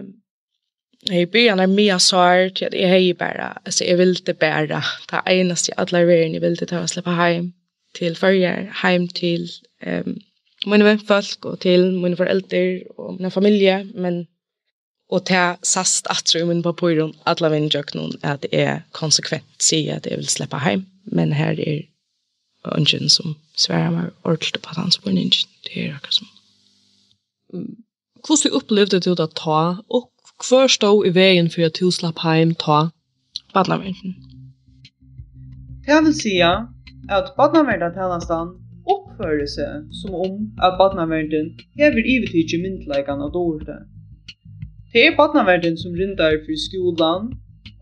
Jeg 1.09 1.31
byrjan 1.33 1.61
er 1.61 1.67
mye 1.67 1.95
sår 1.99 2.51
til 2.57 2.67
at 2.67 2.75
jeg 2.77 2.89
hei 2.93 3.13
bare, 3.17 3.55
altså 3.65 3.85
jeg 3.89 3.99
vil 3.99 4.27
det 4.27 4.35
bare, 4.37 4.83
det 5.11 5.21
eneste 5.33 5.71
i 5.71 5.75
alle 5.81 6.03
verden 6.07 6.35
jeg 6.35 6.43
vil 6.43 6.59
det 6.61 6.69
ta 6.69 6.83
å 6.85 6.91
slippe 6.93 7.15
hjem 7.17 7.47
til 7.97 8.17
førre, 8.21 8.67
hjem 8.83 9.07
til 9.09 9.47
um, 9.87 10.19
mina 10.67 10.85
vennfolk 10.85 11.45
och 11.45 11.61
till 11.61 11.93
mina 11.93 12.17
föräldrar 12.17 12.83
och 13.01 13.21
min 13.21 13.31
familie, 13.31 13.85
men 13.95 14.27
och 15.11 15.27
ta 15.27 15.57
sast 15.63 16.07
at 16.07 16.25
tror 16.25 16.47
min 16.47 16.63
papyron 16.63 17.15
alla 17.25 17.49
vem 17.49 17.69
jøk 17.69 17.95
någon 17.95 18.13
at 18.23 18.43
det 18.43 18.55
är 18.55 18.83
konsekvent 18.93 19.63
si 19.63 19.91
att 19.91 20.07
jeg 20.07 20.17
vill 20.17 20.29
släppa 20.29 20.57
hem 20.57 20.85
men 21.05 21.33
här 21.33 21.61
är 21.61 21.83
ungen 22.65 23.09
som 23.09 23.35
svärar 23.57 23.91
mig 23.91 24.11
ordentligt 24.23 24.63
på 24.63 24.71
hans 24.77 24.99
på 24.99 25.11
en 25.11 25.17
det 25.17 25.77
er 25.77 25.95
akkurat 25.95 26.15
som 26.15 26.27
Hvordan 28.27 28.53
opplevde 28.53 29.01
du 29.01 29.15
det 29.15 29.31
ta, 29.35 29.77
og 29.89 30.11
hva 30.49 30.69
stod 30.69 31.07
i 31.07 31.15
veien 31.15 31.51
for 31.51 31.63
at 31.63 31.81
du 31.81 31.91
slapp 31.91 32.21
hjem 32.23 32.55
ta 32.55 32.89
badnaverden? 33.55 34.15
Det 35.87 36.05
vil 36.05 36.15
si 36.15 36.41
at 37.11 37.33
badnaverden 37.37 37.95
tjenestene 37.95 38.70
oppføre 39.21 39.85
som 40.01 40.15
om 40.15 40.33
at 40.63 40.77
badnaverden 40.81 41.47
hever 41.79 42.03
ivetidje 42.15 42.59
myndleikan 42.63 43.21
av 43.21 43.33
dårte. 43.33 43.77
Det 44.93 45.07
er 45.07 45.17
badnaverden 45.17 45.77
som 45.79 45.93
rindar 45.93 46.39
for 46.45 46.57
skolan, 46.67 47.33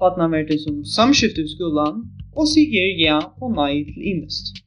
badnaverden 0.00 0.59
som 0.59 0.85
samskifter 0.85 1.42
i 1.42 1.54
skolan, 1.57 2.02
og 2.37 2.47
sier 2.49 2.90
ja 3.00 3.18
og 3.42 3.54
nei 3.54 3.85
til 3.85 4.02
imest. 4.12 4.62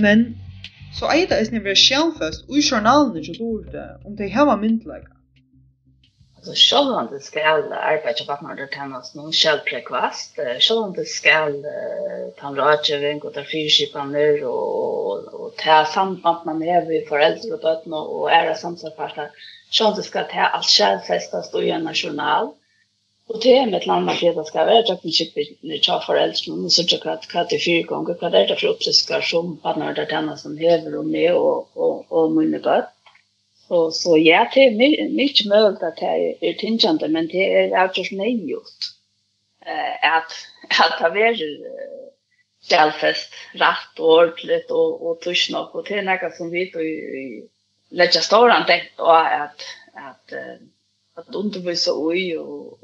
Men 0.00 0.36
så 0.98 1.08
er 1.16 1.26
det 1.28 1.38
eisne 1.40 1.64
vera 1.64 1.76
sjelfest 1.86 2.44
ui 2.52 2.60
journalene 2.60 3.24
til 3.24 3.38
dårte 3.40 3.84
om 4.06 4.16
de 4.16 4.28
heva 4.28 4.56
myndleika. 4.56 5.11
Så 6.42 6.54
selv 6.58 6.94
om 6.98 7.08
det 7.10 7.20
skal 7.22 7.68
arbeide 7.70 8.18
på 8.18 8.24
partnertjenest 8.26 9.14
noen 9.14 9.34
selvprekvast, 9.40 10.40
selv 10.66 10.80
om 10.88 10.94
det 10.96 11.04
skal 11.06 11.60
ta 12.38 12.48
en 12.48 12.56
rådgjøring 12.58 13.20
og 13.22 13.34
ta 13.36 13.44
fyrskipaner 13.46 14.40
og, 14.48 15.52
ta 15.62 15.82
samband 15.92 16.48
man 16.48 16.64
har 16.66 16.88
med 16.88 17.06
foreldre 17.06 17.52
og 17.54 17.62
bøttene 17.62 18.00
og 18.16 18.24
ære 18.34 18.56
samtidsparter, 18.58 19.30
selv 19.70 19.92
om 19.92 19.94
det 20.00 20.06
skal 20.08 20.26
ta 20.32 20.48
alt 20.56 20.70
selvfestes 20.70 21.52
og 21.52 21.62
gjøre 21.68 21.84
nasjonal. 21.84 22.50
Og 23.30 23.38
det 23.44 23.52
er 23.56 23.70
mitt 23.70 23.86
land 23.86 24.10
at 24.10 24.24
det 24.36 24.46
skal 24.48 24.66
være 24.68 24.86
tjøkken 24.88 25.14
skippene 25.18 25.78
til 25.86 26.02
foreldre, 26.06 26.56
men 26.56 26.74
så 26.74 26.84
tjøkker 26.88 27.12
at 27.12 27.28
hva 27.30 27.44
det 27.46 27.60
er 27.60 27.64
fire 27.68 27.86
ganger, 27.92 28.18
hva 28.18 28.32
det 28.34 28.42
er 28.42 28.56
for 28.56 28.72
opplysker 28.72 29.28
som 29.30 29.54
partnertjenesten 29.62 30.58
hever 30.58 30.98
og 30.98 31.06
med 31.14 31.38
og, 31.38 31.70
og, 31.76 32.02
og 32.10 32.34
mine 32.34 32.60
bøtt. 32.66 32.91
Så, 33.72 33.90
så 33.90 34.18
ja, 34.18 34.50
det 34.54 34.60
är 34.60 35.08
mycket, 35.08 35.46
möjligt 35.46 35.82
att 35.82 35.96
det 35.96 36.36
är 36.40 36.52
tingande, 36.52 37.08
men 37.08 37.26
det 37.26 37.54
är 37.54 37.76
alltså 37.76 38.04
snämgjort. 38.04 38.78
Eh, 39.66 40.12
att, 40.16 40.32
att 40.80 41.14
det 41.14 41.20
är 41.20 41.36
ställfest 42.60 43.34
rätt 43.52 43.98
och 43.98 44.12
ordentligt 44.12 44.70
och, 44.70 45.06
och 45.06 45.20
tuschnack. 45.20 45.74
Och 45.74 45.84
det 45.84 45.94
är 45.94 46.02
något 46.02 46.34
som 46.34 46.50
vi 46.50 46.70
då 46.70 46.80
lägga 47.88 48.20
stora 48.20 48.64
tänkt 48.64 49.00
och 49.00 49.18
att, 49.18 49.62
att, 49.94 50.32
att 51.14 51.34
undervisa 51.34 51.90
oj 51.94 52.38
och 52.38 52.78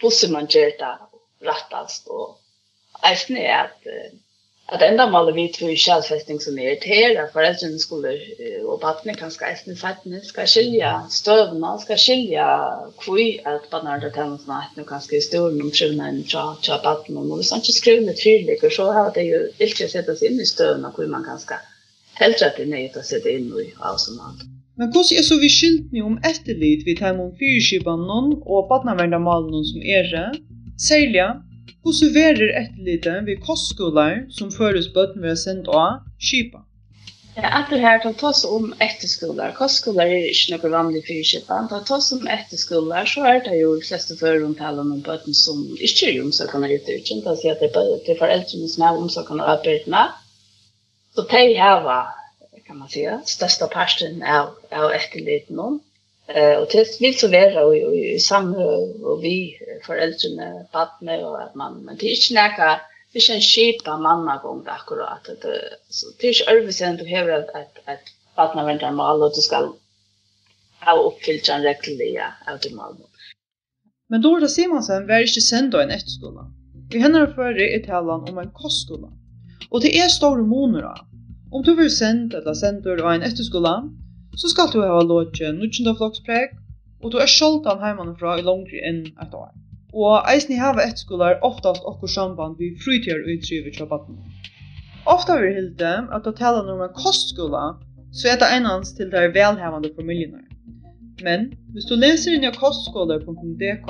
bussen 0.00 0.32
man 0.32 0.46
gör 0.50 0.98
rättast. 1.40 2.06
Och 2.06 2.40
är 3.02 3.36
jag 3.36 3.60
att 3.60 3.86
att 4.72 4.82
enda 4.82 5.10
målet 5.10 5.36
vi 5.36 5.48
tror 5.48 5.70
i 5.70 5.76
självfästning 5.76 6.40
som 6.40 6.58
är 6.58 6.62
irriterar 6.62 7.26
föräldrarna 7.32 7.78
skulle 7.78 8.12
och 8.68 8.80
barnen 8.80 9.14
kan 9.14 9.30
ska 9.30 9.44
äta 9.46 9.74
fatten 9.76 10.20
ska 10.20 10.46
skilja 10.46 11.06
stövna 11.10 11.78
ska 11.78 11.96
skilja 11.96 12.48
kvui 12.98 13.40
att 13.44 13.70
barnen 13.70 14.00
det 14.00 14.10
kan 14.10 14.38
snart 14.38 14.76
nu 14.76 14.84
kanske 14.84 15.16
i 15.16 15.20
stolen 15.20 15.62
om 15.62 15.70
sjuna 15.70 16.08
en 16.08 16.24
cha 16.24 16.56
cha 16.62 16.80
barnen 16.84 17.32
och 17.32 17.44
så 17.44 17.54
inte 17.56 17.72
skriva 17.72 18.06
med 18.06 18.16
tydligt 18.24 18.72
så 18.72 18.92
har 18.92 19.10
det 19.14 19.22
ju 19.22 19.40
inte 19.58 19.88
sätta 19.88 20.16
sig 20.16 20.28
in 20.28 20.40
i 20.40 20.46
stövna 20.46 20.92
kvui 20.94 21.06
man 21.06 21.24
kan 21.24 21.30
kanske 21.30 21.54
helt 22.20 22.42
rätt 22.42 22.68
nej 22.68 22.92
att 22.96 23.06
sätta 23.06 23.28
in 23.30 23.46
i 23.62 23.74
automat 23.78 24.38
Men 24.78 24.92
hvordan 24.92 25.16
er 25.18 25.24
så 25.26 25.36
vi 25.44 25.48
skilt 25.50 25.86
ni 25.92 26.00
om 26.02 26.18
etterlit 26.30 26.86
vi 26.86 26.94
tar 26.96 27.16
om 27.24 27.32
fyrskibanen 27.40 28.26
og 28.46 28.68
badnaverndamalen 28.70 29.64
som 29.70 29.80
er 29.96 30.04
det? 30.14 30.28
Særlig 30.88 31.26
Hvordan 31.82 32.14
verer 32.14 32.54
etterliten 32.62 33.26
ved 33.28 33.44
kostskoler 33.44 34.24
som 34.38 34.54
føres 34.54 34.88
bøtten 34.94 35.26
har 35.28 35.38
sendt 35.38 35.68
av 35.68 36.00
skipa? 36.18 36.64
Ja, 37.38 37.50
at 37.60 37.68
det 37.70 37.78
her 37.78 38.00
tar 38.02 38.14
tas 38.18 38.40
om 38.44 38.72
etterskoler. 38.82 39.52
Kostskoler 39.54 40.10
er 40.10 40.24
ikke 40.32 40.56
noe 40.56 40.70
vanlig 40.72 41.04
for 41.06 41.26
Kipa. 41.30 41.58
Tar 41.70 41.84
tas 41.86 42.08
om 42.16 42.24
etterskoler, 42.34 43.06
så 43.06 43.22
er 43.30 43.44
det 43.44 43.60
jo 43.60 43.76
de 43.78 43.84
fleste 43.86 44.16
føromtalen 44.18 44.90
om 44.96 45.04
bøtten 45.06 45.36
som 45.38 45.60
ikke 45.76 46.08
er 46.08 46.18
omsøkende 46.24 46.72
ut 46.72 46.90
utgjent. 46.96 47.28
Det 47.28 47.36
sier 47.38 47.54
at 47.54 47.62
det 47.62 47.70
er 48.16 48.18
foreldrene 48.18 48.70
som 48.72 48.86
er 48.88 48.98
omsøkende 49.04 49.46
av. 49.46 49.68
Så 51.14 51.26
det 51.30 51.44
er 51.44 51.54
her, 51.62 51.86
kan 52.66 52.80
man 52.80 52.90
si, 52.90 53.06
største 53.36 53.70
parten 53.70 54.18
av, 54.26 54.56
av 54.74 54.90
etterliten 54.98 55.62
om. 55.62 55.78
Eh 56.34 56.58
och 56.58 56.68
det 56.72 57.00
vill 57.00 57.18
så 57.18 57.28
vara 57.28 57.66
och 57.66 57.76
i 57.76 58.18
samråd 58.18 59.02
och 59.02 59.24
vi 59.24 59.58
föräldrarna 59.86 60.66
barnen 60.72 61.24
och 61.24 61.42
att 61.42 61.54
man 61.54 61.84
men 61.84 61.96
det 61.96 62.06
är 62.06 62.10
inte 62.10 62.34
näka 62.34 62.80
det 63.12 63.18
är 63.18 63.34
en 63.34 63.40
skipa 63.40 63.96
mamma 63.96 64.36
gång 64.42 64.64
där 64.64 64.72
akkurat 64.72 65.24
det 65.42 65.60
så 65.88 66.06
det 66.18 66.28
är 66.28 66.50
översen 66.50 66.96
du 66.96 67.16
har 67.16 67.28
att 67.28 67.48
att 67.48 67.74
att 67.84 68.04
partner 68.34 68.64
väntar 68.66 68.92
mal 68.92 69.22
och 69.22 69.32
du 69.34 69.40
ska 69.40 69.72
ha 70.80 71.02
uppfyllt 71.02 71.48
en 71.48 71.62
regel 71.62 72.22
av 72.46 72.58
det 72.62 72.74
mal. 72.74 72.96
Men 74.08 74.22
då 74.22 74.38
det 74.38 74.48
Simonsen 74.48 75.06
var 75.06 75.20
inte 75.20 75.40
sänd 75.40 75.74
en 75.74 75.90
efterskola. 75.90 76.42
Vi 76.90 76.98
händer 76.98 77.26
för 77.26 77.76
i 77.76 77.82
talan 77.86 78.28
om 78.28 78.38
en 78.38 78.50
kostskola. 78.50 79.08
Och 79.70 79.80
det 79.80 79.98
är 79.98 80.08
stora 80.08 80.42
moner 80.42 80.84
Om 81.52 81.62
du 81.62 81.76
vill 81.76 81.96
sända 81.96 82.38
eller 82.38 82.54
sänder 82.54 83.04
och 83.04 83.14
en 83.14 83.22
efterskola 83.22 83.90
så 84.38 84.50
skal 84.52 84.70
du 84.72 84.80
ha 84.82 84.98
lodje 85.02 85.52
nudgjende 85.52 85.94
flokspreg, 85.98 86.52
og 87.02 87.12
du 87.12 87.18
er 87.22 87.30
sjoldan 87.30 87.80
heimanifra 87.82 88.36
i 88.38 88.44
langri 88.46 88.82
enn 88.90 89.04
et 89.22 89.34
år. 89.34 89.50
Og 89.94 90.28
eisen 90.30 90.52
i 90.54 90.60
hava 90.60 90.84
etterskolar 90.84 91.40
oftast 91.46 91.86
okkur 91.90 92.10
samband 92.12 92.58
vi 92.60 92.74
frytjør 92.82 93.24
utryver 93.34 93.74
kjøy 93.74 93.88
baden. 93.92 94.18
Ofta 95.08 95.38
vi 95.40 95.54
hilde 95.56 95.92
at 96.14 96.26
du 96.26 96.32
taler 96.36 96.66
når 96.66 96.78
man 96.82 96.94
kostskola, 96.96 97.64
så 98.12 98.28
er 98.32 98.38
det 98.40 98.50
einans 98.56 98.92
til 98.96 99.10
der 99.14 99.32
velhavande 99.32 99.90
familienar. 99.96 100.44
Men, 101.22 101.48
hvis 101.72 101.88
du 101.90 101.96
leser 101.98 102.36
inn 102.36 102.46
i 102.46 102.52
kostskola.dk, 102.54 103.88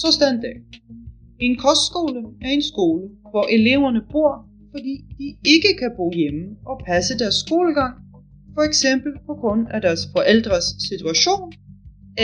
så 0.00 0.12
stender 0.12 0.60
En 1.40 1.54
kostskole 1.56 2.24
er 2.42 2.50
en 2.50 2.62
skole 2.62 3.08
hvor 3.30 3.46
eleverne 3.56 4.02
bor, 4.12 4.44
fordi 4.72 4.94
de 5.18 5.28
ikke 5.54 5.72
kan 5.78 5.94
bo 5.96 6.10
hjemme 6.12 6.56
og 6.66 6.82
passe 6.86 7.18
deres 7.18 7.40
skolegang 7.44 7.94
for 8.58 8.64
eksempel 8.70 9.12
på 9.28 9.34
grund 9.40 9.62
af 9.74 9.80
deres 9.86 10.02
forældres 10.14 10.66
situation 10.88 11.52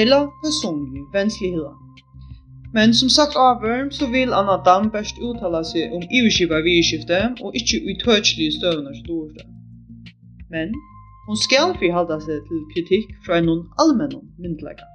eller 0.01 0.21
personlige 0.45 1.07
vanskeligheder. 1.19 1.75
Men 2.77 2.89
som 3.01 3.09
sagt 3.19 3.35
av 3.47 3.57
Worm 3.65 3.91
så 3.99 4.07
vil 4.17 4.31
Anna 4.41 4.57
Dam 4.67 4.85
best 4.97 5.17
uttala 5.27 5.61
seg 5.73 5.83
om 5.97 6.03
iverskipa 6.17 6.59
vidskifte 6.69 7.19
og 7.45 7.51
ikkje 7.59 7.79
utøtselige 7.91 8.57
støvner 8.59 8.95
stort. 9.03 9.39
Men 10.55 10.67
hon 11.27 11.39
skal 11.47 11.69
forhalda 11.81 12.17
seg 12.27 12.39
til 12.49 12.65
kritikk 12.73 13.15
fra 13.27 13.39
noen 13.47 13.63
allmenn 13.83 14.19
myndleggere 14.43 14.91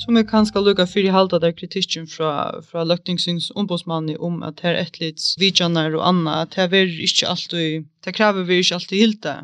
som 0.00 0.16
er 0.16 0.24
kanskje 0.24 0.60
lukka 0.64 0.86
i 0.96 1.10
halda 1.12 1.38
der 1.38 1.52
kritikken 1.52 2.06
fra, 2.08 2.60
fra 2.68 2.84
løktingssyns 2.88 3.50
ombudsmanni 3.60 4.16
om 4.16 4.42
at 4.42 4.60
her 4.64 4.78
etlits 4.80 5.34
vidjanar 5.40 5.92
og 5.98 6.06
anna, 6.08 6.42
at 6.42 6.54
her 6.54 6.72
er 6.72 6.88
ikke 7.06 7.28
alltid, 7.28 7.84
det 8.04 8.14
krever 8.14 8.42
vi 8.48 8.62
ikke 8.62 8.74
alltid 8.78 8.96
hilda 8.96 9.34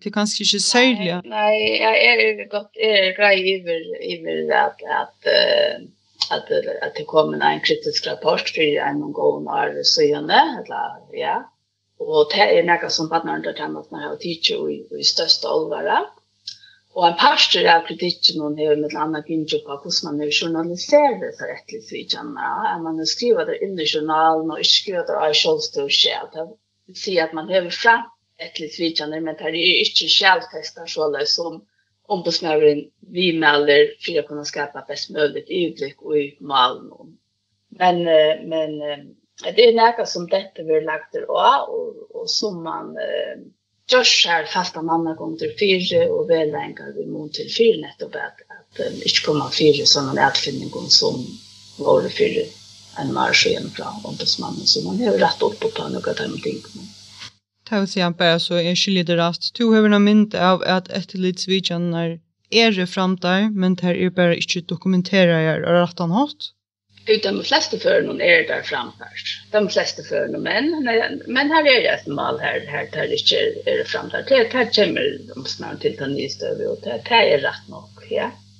Det 0.00 0.06
är 0.06 0.10
kanske 0.10 0.44
inte 0.44 0.58
särliga. 0.58 1.22
Nej, 1.24 1.82
jag 1.82 2.04
är 2.04 2.48
gott 2.48 2.76
är 2.76 3.16
grej 3.16 3.60
över 3.60 3.80
över 4.12 4.52
att 4.64 4.80
att 5.00 5.20
att 6.30 6.50
att 6.82 6.94
det 6.94 7.04
kommer 7.04 7.52
en 7.52 7.60
kritisk 7.60 8.06
rapport 8.06 8.48
för 8.48 8.76
en 8.76 9.12
gång 9.12 9.44
när 9.44 9.82
så 9.82 10.02
gärna 10.02 10.40
eller 10.58 11.18
ja. 11.22 11.52
Och 11.98 12.28
det 12.34 12.58
är 12.58 12.62
några 12.62 12.88
som 12.90 13.08
partner 13.08 13.36
under 13.36 13.52
temat 13.52 13.90
när 13.90 14.02
jag 14.02 14.20
teacher 14.20 14.70
i 14.70 15.00
i 15.00 15.04
största 15.04 15.48
allvar. 15.48 16.06
Och 16.94 17.08
en 17.08 17.16
pastor 17.16 17.66
av 17.66 17.86
kritiken 17.86 18.40
hon 18.40 18.58
har 18.58 18.76
med 18.76 18.94
andra 18.94 19.22
kvinnor 19.22 19.58
på 19.66 19.80
hur 19.84 20.04
man 20.04 20.18
nu 20.18 20.30
journaliserar 20.30 21.32
för 21.38 21.48
ett 21.54 21.72
litet 21.72 21.92
vidjanna. 21.92 22.40
Ja, 22.64 22.78
man 22.82 23.06
skriver 23.06 23.46
det 23.46 23.64
in 23.64 23.80
i 23.80 23.86
journalen 23.86 24.50
och 24.50 24.66
skriver 24.66 25.06
det 25.06 25.30
i 25.30 25.34
självstyrelse. 25.34 26.10
Det 26.86 27.06
vill 27.06 27.22
att 27.22 27.32
man 27.32 27.48
har 27.48 27.70
fram 27.70 28.02
ett 28.38 28.58
litet 28.60 29.08
men 29.08 29.24
det 29.24 29.42
är 29.42 29.78
inte 29.78 30.08
självtestar 30.08 30.86
så 30.86 31.18
som 31.26 31.64
ombudsmännen 32.06 32.84
vi 33.00 33.32
mäler 33.32 33.94
för 34.00 34.18
att 34.18 34.26
kunna 34.26 34.44
skapa 34.44 34.84
bäst 34.88 35.10
möjligt 35.10 35.46
utblick 35.48 36.02
och 36.02 36.18
i 36.18 36.36
malen. 36.40 37.18
Men, 37.68 38.04
men 38.48 38.78
det 39.54 39.64
är 39.64 39.72
något 39.72 40.08
som 40.08 40.26
detta 40.26 40.62
vi 40.62 40.74
har 40.74 40.82
lagt 40.82 41.12
det 41.12 41.24
av 41.26 41.68
och, 41.68 42.20
och 42.20 42.30
som 42.30 42.62
man 42.62 42.96
eh, 42.96 43.42
gör 43.92 44.04
sig 44.04 44.46
fasta 44.46 44.82
manna 44.82 45.14
gång 45.14 45.38
till 45.38 45.54
fyra 45.60 46.12
och 46.12 46.30
välängar 46.30 46.92
vi 46.96 47.06
mot 47.06 47.32
till 47.32 47.54
fyra 47.58 47.80
nettopp 47.80 48.14
att, 48.14 48.38
att 48.56 48.86
um, 48.86 48.94
inte 48.94 49.26
komma 49.26 49.50
fyra 49.50 49.86
sådana 49.86 50.30
utfinningar 50.30 50.88
som 50.88 51.26
var 51.78 52.08
fyra 52.08 52.46
en 52.98 53.12
marsch 53.14 53.46
och 53.46 53.62
en 53.62 53.70
plan 53.70 54.00
ombudsmannen 54.04 54.66
så 54.66 54.84
man 54.84 55.00
har 55.00 55.12
rätt 55.12 55.42
upp 55.42 55.60
på 55.60 55.88
något 55.88 56.06
av 56.08 56.14
de 56.14 56.40
tingarna. 56.40 56.91
Det 57.72 57.78
vil 57.80 57.88
si 57.88 58.00
han 58.04 58.12
bare 58.12 58.40
så 58.44 58.58
er 58.60 58.74
skyldig 58.76 59.06
det 59.08 59.14
rast. 59.16 59.54
Du 59.56 59.70
har 59.72 59.86
han 59.88 60.04
mynd 60.04 60.34
av 60.36 60.60
at 60.68 60.90
etterlidsvidjaner 60.92 62.18
er 62.52 62.74
det 62.76 62.84
fram 62.94 63.14
der, 63.22 63.46
men 63.48 63.78
det 63.80 63.94
er 63.96 64.10
bare 64.12 64.36
ikke 64.36 64.60
dokumenterer 64.68 65.64
og 65.64 65.78
rett 65.78 66.02
han 66.04 66.12
hatt. 66.12 66.50
Utan 67.08 67.40
de 67.40 67.46
fleste 67.48 67.80
førene 67.80 68.20
er 68.20 68.44
der 68.50 68.60
fram 68.68 68.92
der. 69.00 69.24
De 69.54 69.64
flesta 69.72 70.04
førene 70.04 70.38
menn, 70.44 70.68
men 71.26 71.50
här 71.50 71.64
är 71.64 71.80
det 71.82 71.88
ett 71.88 72.06
mal 72.06 72.38
här, 72.38 72.60
här 72.68 72.86
tar 72.86 73.08
det 73.08 73.20
inte 73.20 73.70
er 73.70 73.78
det 73.78 73.88
fram 73.88 74.08
Det 74.12 74.52
Her 74.52 74.70
kommer 74.74 75.34
de 75.34 75.44
snart 75.46 75.80
till 75.80 75.96
den 75.96 76.12
nye 76.12 76.28
støve, 76.28 76.66
och 76.66 76.78
det 76.84 77.02
här 77.04 77.26
är 77.26 77.38
rätt 77.38 77.68
nog, 77.68 77.88
ja. 78.10 78.24
Mm. 78.24 78.51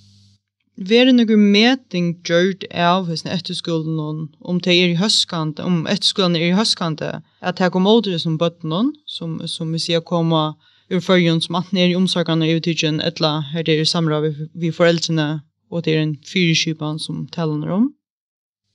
Vere 0.88 1.12
noen 1.14 1.42
meting 1.53 2.07
gjort 2.27 2.64
av 2.75 3.07
hos 3.07 3.23
etterskolen 3.29 3.95
noen, 3.99 4.23
om 4.40 4.59
det 4.59 4.73
er 4.73 4.90
i 4.90 4.99
høstkante, 4.99 5.62
om 5.62 5.85
etterskolen 5.87 6.35
er 6.38 6.49
i 6.49 6.57
høstkante, 6.57 7.11
at 7.40 7.61
det 7.61 7.68
kommer 7.75 8.01
åter 8.01 8.18
som 8.18 8.38
bøtten 8.40 8.90
som, 9.07 9.37
som 9.47 9.71
vi 9.73 9.79
ser 9.79 10.01
kommer 10.01 10.55
ur 10.90 11.01
førjen 11.01 11.40
som 11.45 11.61
at 11.61 11.71
nere 11.73 11.92
i 11.92 11.99
omsorgene 11.99 12.49
i 12.49 12.57
utidgen, 12.59 13.01
etla 13.01 13.40
her 13.53 13.62
det 13.68 13.79
er 13.79 13.87
samra 13.87 14.21
vi, 14.25 14.33
vi 14.55 14.73
foreldrene, 14.75 15.42
og 15.71 15.85
det 15.85 15.95
er 15.95 16.03
en 16.03 16.16
fyrirskipan 16.33 16.99
som 16.99 17.27
taler 17.33 17.71
om. 17.71 17.92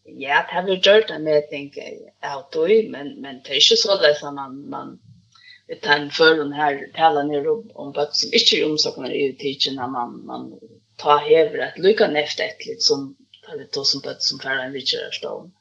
Ja, 0.08 0.46
det 0.48 0.56
har 0.56 0.66
vi 0.66 0.80
gjort 0.80 1.12
en 1.12 1.28
meting 1.28 1.74
av 2.24 2.48
tog, 2.54 2.72
men, 2.94 3.18
men 3.22 3.44
det 3.44 3.52
er 3.52 3.60
ikke 3.60 3.82
så 3.84 4.00
det 4.00 4.16
som 4.22 4.40
man, 4.40 4.64
man 4.72 4.96
tar 5.82 6.00
en 6.00 6.12
förrän 6.12 6.54
her, 6.54 6.88
taler 6.96 7.24
ni 7.24 7.42
om, 7.48 7.70
om 7.76 7.92
bøtt 7.92 8.16
som 8.16 8.34
inte 8.34 8.56
är 8.56 8.72
omsorgene 8.72 9.14
i 9.14 9.30
utidgen, 9.30 9.76
man, 9.76 10.26
man 10.26 10.54
ta 10.98 11.18
hever 11.24 11.64
et 11.68 11.78
lycka 11.78 12.08
neft 12.08 12.40
et 12.40 12.66
litt 12.66 12.84
som 12.84 13.16
tar 13.46 13.58
vi 13.58 13.68
to 13.74 13.86
som 13.86 14.02
bøtt 14.02 14.24
som 14.24 14.40
färra 14.40 14.66
en 14.66 14.76
vidgör 14.76 15.12
stånd. 15.12 15.52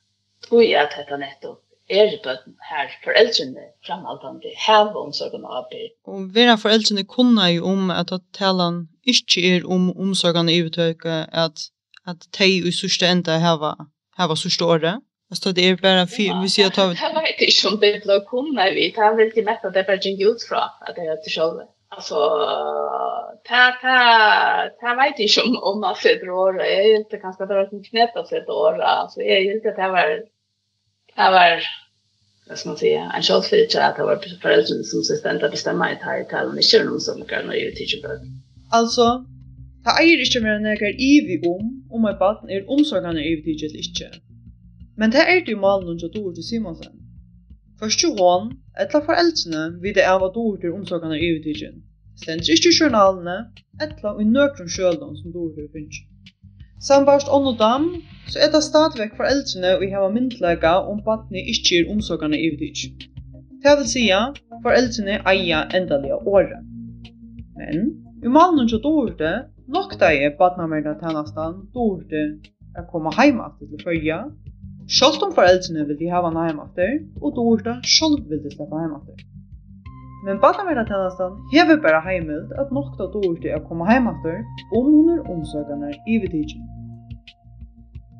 Tog 0.48 0.64
jeg 0.64 0.82
at 0.82 0.96
dette 0.98 1.18
nettopp 1.20 1.62
er 1.88 2.10
bøtt 2.24 2.46
her 2.70 2.90
foreldrene 3.04 3.68
framhaltande 3.86 4.52
heve 4.66 4.98
omsorgen 4.98 5.44
og 5.46 5.58
arbeid. 5.62 5.94
Og 6.04 6.34
vera 6.34 6.56
foreldrene 6.58 7.06
kunne 7.06 7.50
jo 7.52 7.66
om 7.72 7.90
at 7.94 8.12
at 8.12 8.24
talen 8.34 8.86
ikke 9.06 9.44
er 9.52 9.66
om 9.66 9.90
omsorgen 9.96 10.48
i 10.48 10.62
uttøyke 10.66 11.26
at 11.32 11.70
at 12.06 12.26
de 12.38 12.46
i 12.68 12.72
sørste 12.72 13.06
enda 13.10 13.38
heva 13.42 13.74
heva 14.18 14.34
sørste 14.36 14.64
året. 14.64 15.02
Altså 15.30 15.52
det 15.52 15.64
är 15.68 15.76
bara 15.76 16.06
fyr, 16.06 16.30
ja, 16.30 16.40
vi 16.42 16.48
sier 16.48 16.66
at... 16.66 16.76
Det 17.02 17.22
vet 17.22 17.40
inte 17.40 17.68
om 17.68 17.80
det 17.80 18.02
blå 18.04 18.20
kunna 18.30 18.64
vi, 18.70 18.84
det 18.94 19.02
er 19.06 19.16
vel 19.18 19.32
til 19.34 19.44
mest 19.44 19.64
at 19.64 19.74
det 19.74 19.86
bara 19.86 19.96
gick 19.96 20.20
ut 20.20 20.42
från 20.48 20.58
att 20.58 20.94
det 20.96 21.02
är 21.02 21.16
till 21.16 21.32
själva. 21.32 21.64
Alltså, 21.88 22.14
ta, 23.48 23.72
ta, 23.82 23.98
ta 24.80 24.94
vet 24.94 25.18
inte 25.18 25.40
om, 25.40 25.56
om 25.62 25.80
man 25.80 25.94
ser 25.94 26.26
då 26.26 26.32
åra. 26.32 26.66
Jag 26.66 26.84
är 26.84 26.96
inte 26.96 27.16
ganska 27.16 27.46
drar 27.46 27.66
som 27.66 27.82
knäpp 27.82 28.16
att 28.16 28.28
sitta 28.28 28.52
och 28.52 28.60
åra. 28.60 28.84
Alltså, 28.84 29.20
jag 29.20 29.36
är 29.36 29.54
inte 29.56 29.68
att 29.68 29.76
det 29.76 29.88
var, 29.88 30.08
det 31.16 31.30
var, 31.36 31.62
vad 32.48 32.58
ska 32.58 32.68
man 32.68 32.78
säga, 32.78 33.12
en 33.16 33.22
short 33.22 33.44
feature 33.44 33.84
att 33.84 33.96
det 33.96 34.02
var 34.02 34.16
föräldrarna 34.42 34.82
som 34.82 35.02
sitter 35.02 35.44
och 35.44 35.50
bestämma 35.50 35.92
i 35.92 35.98
här 36.00 36.24
tal 36.24 36.46
och 36.48 36.56
Inte 36.56 36.84
någon 36.84 37.00
som 37.00 37.24
kan 37.24 37.44
ju 37.44 37.70
teacher 37.70 37.76
tidsbörd. 37.76 38.20
Alltså, 38.72 39.24
ta 39.86 39.94
eier 40.02 40.18
ikke 40.24 40.40
mer 40.42 40.56
enn 40.58 40.66
jeg 40.66 40.82
er 40.82 40.96
ivi 40.98 41.36
om, 41.46 41.66
om 41.94 42.06
et 42.10 42.18
baden 42.18 42.50
er 42.50 42.66
omsorgene 42.66 43.22
ivi 43.22 43.54
tidlig 43.60 43.84
ikke. 43.86 44.08
Men 44.98 45.12
det 45.14 45.22
er 45.22 45.44
det 45.46 45.54
jo 45.54 45.60
malen 45.62 45.88
hun 45.88 45.98
til 46.02 46.10
Dorte 46.14 46.42
Simonsen. 46.42 47.05
Først 47.80 48.02
jo 48.02 48.10
hon, 48.16 48.52
etla 48.80 49.02
foreldrene 49.04 49.64
vide 49.82 50.04
av 50.08 50.22
at 50.24 50.36
ord 50.40 50.60
til 50.62 50.72
omsorgene 50.76 51.18
i 51.20 51.32
utidgen. 51.36 51.82
Stendt 52.22 52.48
ikke 52.48 52.70
i 52.72 52.76
journalene, 52.78 53.34
etla 53.84 54.14
og 54.14 54.22
i 54.22 54.28
nøkron 54.28 54.70
sjølene 54.72 55.18
som 55.18 55.34
ordet 55.42 55.66
finnes. 55.74 55.98
Sambarst 56.86 57.28
ånd 57.32 57.50
og 57.50 57.58
dam, 57.60 57.90
så 58.32 58.40
er 58.44 58.50
det 58.54 58.62
stadigvæk 58.64 59.12
foreldrene 59.18 59.74
vi 59.82 59.90
har 59.92 60.00
hava 60.00 60.14
myndlega 60.14 60.72
om 60.92 61.02
badne 61.04 61.44
ikke 61.52 61.82
er 61.82 61.92
omsorgene 61.92 62.40
i 62.40 62.48
utidgen. 62.54 62.96
Det 63.64 63.76
vil 63.78 63.88
sija, 63.92 64.22
foreldrene 64.64 65.20
eia 65.32 65.60
endalige 65.76 66.16
året. 66.32 66.64
Men, 67.60 67.86
i 68.24 68.32
malen 68.38 68.68
jo 68.72 68.80
dordet, 68.88 69.48
nokta 69.68 70.12
er 70.14 70.36
badnamerna 70.40 70.96
tennastan 71.00 71.64
dordet 71.76 72.52
er 72.76 72.88
koma 72.92 73.12
heim 73.20 73.40
at 73.44 73.56
til 73.60 73.84
fyrja, 73.84 74.20
Sjálvt 74.86 75.22
om 75.26 75.32
foreldrene 75.34 75.82
vil 75.88 75.96
de 75.98 76.08
hava 76.12 76.28
hana 76.30 76.44
heimatter, 76.46 76.92
og 77.18 77.32
Dorda 77.34 77.72
sjálv 77.82 78.28
vil 78.30 78.38
de 78.44 78.52
sleppa 78.52 78.84
heimatter. 78.84 79.18
Men 80.26 80.38
barnaverdatennastan 80.44 81.34
hever 81.52 81.80
bara 81.82 81.98
heimild 82.04 82.52
at 82.62 82.70
nokta 82.76 83.08
Dorda 83.14 83.56
er 83.56 83.64
koma 83.66 83.88
heimatter 83.90 84.38
om 84.78 84.86
hun 84.92 85.10
er 85.16 85.26
omsorganar 85.34 85.94
i 86.06 86.20
vidtidjen. 86.22 86.62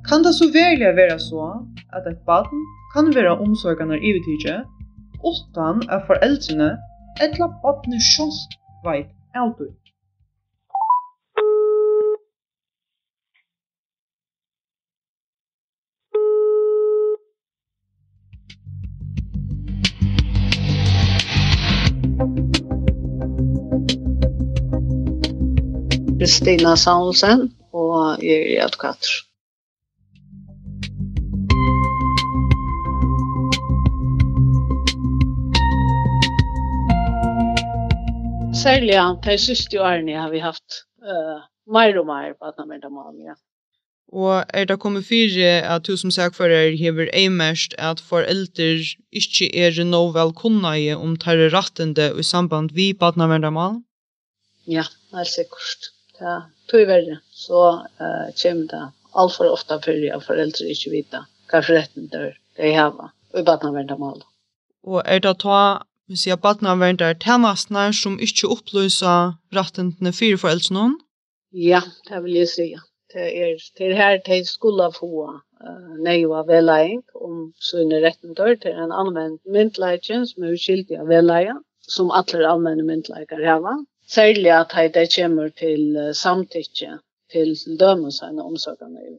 Kan 0.08 0.26
det 0.26 0.34
så 0.34 0.50
verlig 0.58 0.90
vera 0.98 1.18
så 1.22 1.46
at 1.94 2.10
et 2.10 2.18
barn 2.26 2.66
kan 2.94 3.14
vera 3.14 3.38
omsorganar 3.46 4.02
i 4.02 4.16
vidtidsin 4.18 4.66
utan 5.30 5.86
at 5.94 6.06
foreldrene 6.10 6.70
etla 7.22 7.46
barnet 7.62 8.02
sjálv 8.12 8.58
veit 8.86 9.10
autur. 9.38 9.70
Kristina 26.26 26.72
Saunsen, 26.74 27.52
og 27.70 28.18
jeg 28.18 28.56
er 28.58 28.64
advokater. 28.64 29.12
Særlig 38.62 38.98
de 39.22 39.38
siste 39.38 39.78
årene 39.78 40.18
har 40.18 40.34
vi 40.34 40.42
haft 40.42 40.82
uh, 40.98 41.46
mer 41.70 41.94
og 42.02 42.06
mer 42.10 42.34
på 42.34 42.50
Adnamerdamal, 42.50 43.14
ja. 43.22 43.38
Og 44.10 44.44
er 44.50 44.64
det 44.64 44.80
kommet 44.82 45.06
fire 45.06 45.62
at 45.62 45.86
du 45.86 45.94
som 45.96 46.10
sakfører 46.10 46.74
hever 46.74 47.06
eimerst 47.14 47.78
at 47.78 48.02
foreldre 48.02 48.82
ikke 49.12 49.54
er 49.54 49.84
noe 49.84 50.10
velkunneie 50.14 50.98
om 50.98 51.14
terrorrattende 51.14 52.16
i 52.18 52.22
samband 52.22 52.74
vi 52.74 52.92
på 52.92 53.06
at 53.06 53.14
badnavendamal? 53.14 53.84
Ja, 54.66 54.90
helt 55.14 55.30
sikkert. 55.30 55.94
Ja, 56.20 56.36
tog 56.70 56.86
verre, 56.88 57.18
så 57.32 57.62
uh, 58.00 58.28
kommer 58.42 58.68
det 58.72 58.84
alt 59.16 59.36
for 59.36 59.52
ofte 59.52 59.78
for 59.84 60.06
at 60.16 60.24
foreldre 60.24 60.70
ikke 60.72 60.92
vet 60.92 61.18
hva 61.50 61.60
forretten 61.62 62.08
det 62.12 62.20
er 62.20 62.32
det 62.56 62.70
jeg 62.70 62.78
har, 62.78 63.12
og 63.34 63.40
i 63.40 63.44
badnavernet 63.46 63.98
mål. 64.00 64.22
Og 64.86 65.02
er 65.04 65.20
det 65.22 65.36
ta, 65.42 65.60
hvis 66.08 66.26
jeg 66.26 66.40
badnavernet 66.42 67.04
er 67.04 67.18
tjenestene 67.22 67.88
som 67.94 68.18
ikke 68.22 68.50
opplyser 68.54 69.34
retten 69.56 69.92
til 69.98 70.14
fire 70.20 70.40
foreldre 70.42 70.76
noen 70.76 70.96
Ja, 71.56 71.80
det 72.08 72.22
vil 72.24 72.40
jeg 72.40 72.48
si. 72.52 72.68
Det 73.14 73.26
er, 73.26 73.60
det 73.78 73.96
her 73.96 74.18
til 74.26 74.42
skulle 74.46 74.88
få 74.92 75.10
uh, 75.30 75.92
nøyva 76.04 76.42
velæring 76.48 77.02
om 77.14 77.52
sunne 77.62 78.02
retten 78.04 78.34
dør 78.34 78.56
til 78.60 78.76
en 78.76 78.92
anvendt 78.92 79.40
myndleikjen 79.46 80.26
som 80.28 80.44
er 80.44 80.56
uskyldig 80.56 80.98
av 81.00 81.08
velæring 81.12 81.62
som 81.88 82.10
alle 82.10 82.48
allmenne 82.50 82.84
myndleikere 82.84 83.46
har. 83.46 83.78
Særlig 84.08 84.52
at 84.54 84.94
det 84.94 85.08
kommer 85.14 85.48
til 85.48 86.14
samtykke 86.14 86.98
til 87.32 87.56
dømes 87.80 88.20
henne 88.22 88.44
omsorgene 88.44 89.02
i. 89.02 89.16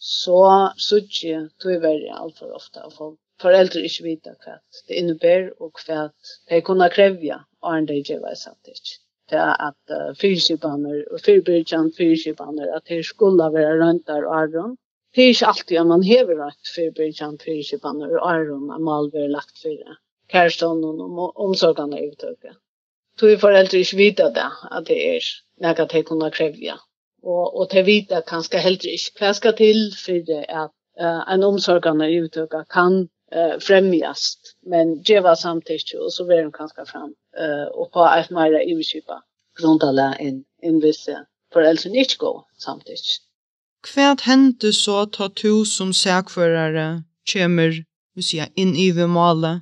Så 0.00 0.42
sutje 0.78 1.48
tog 1.62 1.82
verre 1.82 2.20
alt 2.20 2.38
for 2.38 2.54
ofte 2.54 2.84
av 2.84 2.92
folk. 2.94 3.18
Foreldre 3.42 3.82
ikke 3.86 4.04
vite 4.06 4.34
hva 4.44 4.54
det 4.88 5.00
innebærer 5.00 5.50
og 5.62 5.82
hva 5.82 6.08
de 6.50 6.60
kunne 6.68 6.88
kreve 6.94 7.40
og 7.62 7.74
en 7.74 7.86
dag 7.90 8.04
gjør 8.06 8.34
samtykke. 8.38 8.98
Det 9.30 9.38
er 9.38 9.56
at 9.68 9.92
uh, 9.92 10.14
fyrskipaner 10.20 11.02
og 11.12 11.20
fyrbyrkjant 11.24 11.96
fyrskipaner 11.98 12.70
at 12.76 12.86
det 12.88 13.02
skulle 13.06 13.48
være 13.56 13.74
rundt 13.82 14.06
der 14.06 14.24
og 14.24 14.36
arron. 14.42 14.76
Det 15.14 15.24
er 15.24 15.34
ikke 15.34 15.50
alltid 15.50 15.76
at 15.82 15.90
man 15.90 16.06
hever 16.06 16.46
at 16.46 16.72
fyrbyrkjant 16.74 17.42
fyrskipaner 17.44 18.14
og 18.16 18.30
arron 18.30 18.70
er 18.70 18.80
malver 18.90 19.28
lagt 19.34 19.60
for 19.62 19.74
det. 19.82 19.98
Kærstånden 20.32 21.00
og 21.00 21.36
omsorgene 21.48 22.00
i 22.06 22.10
tog 23.18 23.40
foreldre 23.40 23.82
ikke 23.82 23.96
vite 23.96 24.30
det, 24.34 24.48
at 24.72 24.86
det 24.88 24.98
er 25.16 25.28
noe 25.64 25.86
de 25.92 26.02
kunne 26.06 26.30
krevja. 26.34 26.78
Og, 27.22 27.44
og 27.58 27.70
de 27.72 27.82
vite 27.84 28.22
kanskje 28.26 28.62
heller 28.62 28.90
ikke. 28.94 29.14
Hva 29.18 29.32
skal 29.34 29.56
til 29.58 29.80
for 29.98 30.34
at 30.62 30.74
uh, 31.00 31.22
en 31.34 31.46
omsorgende 31.46 32.08
uttøkker 32.22 32.66
kan 32.72 33.08
uh, 33.34 33.56
fremjast, 33.62 34.54
men 34.66 34.98
det 35.02 35.22
var 35.22 35.34
samtidig, 35.34 35.98
og 36.00 36.12
så 36.12 36.24
vil 36.28 36.44
de 36.46 36.52
kanskje 36.52 36.86
frem, 36.86 37.14
uh, 37.40 37.66
og 37.74 37.90
på 37.92 38.06
et 38.06 38.30
mer 38.30 38.60
iverskipa 38.62 39.22
grundala 39.58 40.12
enn 40.22 40.44
en 40.62 40.82
visse 40.82 41.16
foreldre 41.54 41.90
ikke 41.94 42.20
går 42.22 42.38
samtidig. 42.62 43.18
Hva 43.86 44.14
hendte 44.26 44.72
så 44.74 45.04
ta 45.14 45.28
to 45.28 45.64
som 45.64 45.92
sækførere 45.92 47.04
kommer, 47.32 47.78
vil 48.14 48.26
si, 48.26 48.40
inn 48.56 48.74
i 48.74 48.90
vimale? 48.94 49.60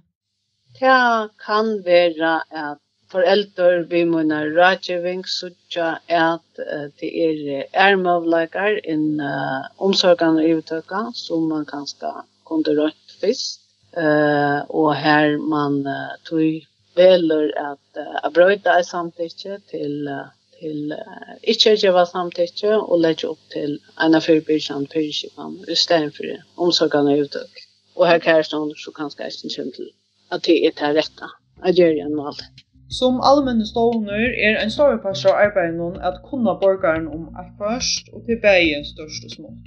Det 0.76 1.30
kan 1.44 1.68
være 1.84 2.32
at 2.50 2.80
foreldre 3.12 3.84
vi 3.90 4.02
mine 4.08 4.38
rådgivning 4.56 5.24
sutja 5.30 5.96
at 6.08 6.62
uh, 6.62 6.86
det 7.00 7.10
er 7.24 7.66
ermavleikar 7.86 8.80
inn 8.84 9.20
uh, 9.20 9.68
omsorgene 9.78 10.44
og 10.44 10.62
uttøkka 10.62 11.02
som 11.14 11.48
man 11.50 11.66
kan 11.68 11.86
skal 11.86 12.24
kunne 12.48 12.76
rødt 12.80 13.18
først. 13.20 13.62
Uh, 13.96 14.60
og 14.68 14.90
her 14.96 15.38
man 15.40 15.80
uh, 15.88 16.16
tog 16.28 16.62
veler 16.96 17.52
at 17.60 18.00
uh, 18.02 18.32
brøyda 18.32 18.78
er 18.80 18.82
samtidig 18.82 19.62
til 19.70 20.08
uh, 20.08 20.26
til 20.60 20.92
uh, 20.92 21.34
ikke 21.42 21.76
gjøre 21.76 22.06
samtidig 22.06 22.74
og 22.76 23.00
legge 23.00 23.28
opp 23.28 23.40
til 23.52 23.78
en 24.04 24.18
av 24.18 24.24
fyrbyrkene 24.26 24.88
fyrbyrkene 24.92 25.72
i 25.72 25.78
stedet 25.84 26.12
for 26.16 26.66
omsorgene 26.66 27.16
og 27.16 27.26
uttøkka. 27.26 27.66
Og 27.96 28.08
her 28.10 28.20
kjærestånd 28.28 28.76
så 28.80 28.92
kanskje 28.96 29.24
jeg 29.24 29.36
ikke 29.36 29.54
kjent 29.56 29.80
til 29.80 29.90
at 30.30 30.46
det 30.46 30.56
er 30.66 30.78
til 30.80 31.00
rette. 31.00 31.34
Jeg 31.64 31.80
gjør 31.80 31.92
igjen 31.96 32.16
med 32.16 32.32
alt. 32.32 32.65
Som 32.88 33.20
allmenne 33.20 33.66
stovner 33.66 34.28
er 34.46 34.60
ein 34.60 34.70
større 34.70 34.98
partur 35.02 35.32
av 35.32 35.40
arbeidet 35.48 36.02
at 36.08 36.20
kunna 36.28 36.52
borgaren 36.60 37.08
om 37.08 37.24
akvarst 37.34 38.12
og 38.12 38.22
til 38.26 38.38
bæje 38.42 38.84
størst 38.92 39.24
og 39.26 39.32
smått. 39.34 39.64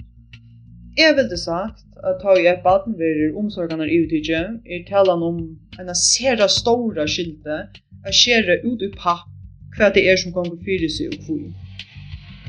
Jeg 0.96 1.16
vil 1.16 1.28
det 1.30 1.38
sagt 1.38 1.84
at 2.04 2.16
ta 2.22 2.32
i 2.40 2.46
et 2.48 2.62
baden 2.64 2.96
verir 2.98 3.36
omsorgene 3.42 3.86
i 3.86 3.98
utidje 4.04 4.40
er 4.74 4.86
talan 4.88 5.22
om 5.22 5.42
en 5.80 5.94
sera 5.94 6.48
stora 6.48 7.06
skilte 7.06 7.58
a 8.06 8.12
skjere 8.20 8.56
ut 8.64 8.82
i 8.88 8.90
papp 8.96 9.28
hva 9.76 9.92
det 9.94 10.06
er 10.10 10.16
som 10.22 10.32
kommer 10.32 10.56
fyre 10.64 10.88
seg 10.88 11.12
og 11.12 11.26
kvui. 11.26 11.52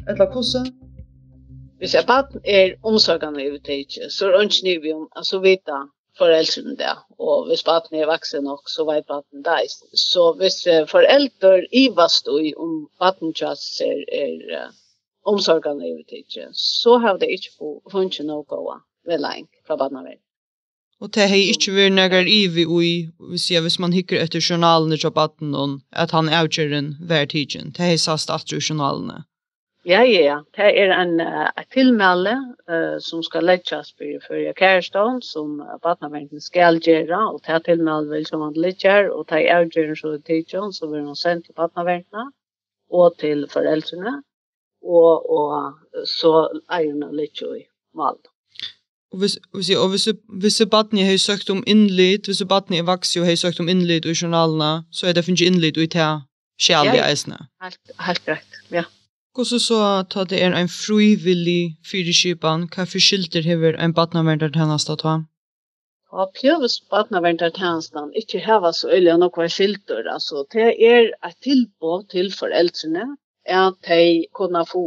Etla 0.09 0.25
kosse? 0.31 0.63
Hvis 1.83 1.95
et 1.99 2.07
baden 2.07 2.41
er 2.45 2.77
omsorgene 2.83 3.43
i 3.43 3.51
utidje, 3.57 4.09
så 4.09 4.31
er 4.31 4.39
ønsknivion, 4.45 5.07
altså 5.15 5.43
vita 5.43 5.83
foreldrene 6.21 6.77
det. 6.79 6.93
Og 7.19 7.47
hvis 7.49 7.65
baten 7.67 7.97
er 7.99 8.09
vaksen 8.09 8.45
nok, 8.47 8.69
så 8.69 8.85
vet 8.87 9.07
baten 9.09 9.43
det. 9.45 9.59
Så 9.97 10.31
hvis 10.39 10.61
foreldre 10.91 11.65
ivast 11.83 12.29
i 12.31 12.53
om 12.57 12.87
baten 13.01 13.33
tjass 13.37 13.81
er, 13.85 14.03
er 14.23 14.63
uh, 14.63 14.73
omsorgene 15.25 15.87
i 15.87 15.95
utidje, 15.99 16.49
så 16.53 16.97
har 17.03 17.17
det 17.21 17.31
ikke 17.33 17.55
funnet 17.91 18.25
noe 18.25 18.45
gåa 18.49 18.81
ved 19.07 19.23
leng 19.23 19.49
fra 19.67 19.77
badnavel. 19.77 20.19
Og 21.01 21.09
det 21.15 21.29
har 21.31 21.39
ikke 21.39 21.73
vært 21.73 22.29
i 22.29 22.45
vi 22.53 22.65
ui, 22.65 22.91
hvis, 23.31 23.47
jeg, 23.49 23.63
hvis 23.65 23.79
man 23.81 23.93
hikker 23.93 24.21
etter 24.21 24.43
journalene 24.49 24.99
til 25.01 25.09
baten, 25.11 25.55
at 25.91 26.13
han 26.13 26.29
avgjør 26.29 26.75
en 26.77 26.91
hver 27.09 27.25
tidsen. 27.25 27.71
Det 27.73 27.87
har 27.89 27.97
sast 27.97 28.29
at 28.29 28.53
journalene. 28.53 29.23
Ja, 29.85 30.01
ja, 30.05 30.21
ja. 30.21 30.37
Det 30.55 30.67
er 30.79 30.91
en 30.93 31.15
uh, 31.19 31.63
tilmelde 31.73 32.35
uh, 32.69 32.99
som 33.01 33.23
skal 33.25 33.47
legges 33.49 33.93
for 33.97 34.25
Førja 34.27 34.53
Kjærstånd, 34.53 35.23
som 35.25 35.55
uh, 35.59 35.79
Batnaverden 35.81 36.41
skal 36.41 36.77
gjøre, 36.85 37.17
og 37.31 37.41
det 37.45 37.55
er 37.55 37.63
tilmelde 37.65 38.13
vil 38.13 38.27
som 38.27 38.43
han 38.45 38.53
legger, 38.53 39.09
og 39.09 39.25
det 39.29 39.41
er 39.41 39.57
avgjøren 39.57 39.97
så 39.97 40.13
i 40.13 40.21
tidsjon, 40.27 40.73
så 40.73 40.89
vil 40.91 41.07
han 41.07 41.17
sende 41.17 41.47
til 41.47 41.57
Batnaverden 41.57 42.29
og 42.91 43.17
til 43.19 43.47
foreldrene, 43.49 44.21
og, 44.85 45.31
og 45.31 46.05
så 46.05 46.35
er 46.45 46.61
eierne 46.77 47.09
legger 47.15 47.57
i 47.57 47.65
valg. 47.97 48.21
Og 49.11 49.17
hvis, 49.19 49.39
hvis, 49.53 49.69
og 49.75 49.89
hvis, 49.89 50.07
hvis 50.39 50.61
Batni 50.71 51.03
har 51.03 51.17
søkt 51.17 51.49
om 51.49 51.63
innlid, 51.67 52.29
hvis 52.29 52.43
Batni 52.49 52.77
er 52.77 52.87
vokset 52.87 53.21
og 53.21 53.27
har 53.27 53.35
søkt 53.35 53.59
om 53.59 53.69
innlid 53.69 54.05
i 54.05 54.13
journalene, 54.21 54.83
så 54.91 55.07
er 55.07 55.13
det 55.13 55.25
finnes 55.25 55.41
innlid 55.41 55.77
i 55.77 55.85
det 55.85 56.09
skjærlige 56.61 57.03
eisene. 57.09 57.37
Ja, 57.41 57.65
helt, 57.65 57.95
helt 58.07 58.27
rett, 58.27 58.59
ja. 58.71 58.83
Hvordan 59.35 59.59
så 59.63 59.75
ta 60.11 60.23
det 60.27 60.39
er 60.43 60.53
en 60.59 60.69
frivillig 60.71 61.77
fyrirskipan, 61.89 62.65
hva 62.73 62.83
for 62.93 63.03
skilter 63.05 63.45
hever 63.47 63.77
en 63.79 63.93
badnaverndar 63.95 64.51
ta? 65.03 65.13
Ja, 66.11 66.25
Pjøves 66.35 66.75
badnaverndar 66.91 67.53
ikke 68.21 68.41
heva 68.47 68.73
så 68.73 68.89
øyelig 68.91 69.17
nokva 69.21 69.47
skilter, 69.47 70.03
altså 70.15 70.43
det 70.51 70.75
er 70.93 71.11
et 71.27 71.37
tilbå 71.47 72.03
til 72.11 72.33
foreldrene, 72.39 73.05
at 73.45 73.79
de 73.87 74.25
kunne 74.33 74.65
få 74.73 74.83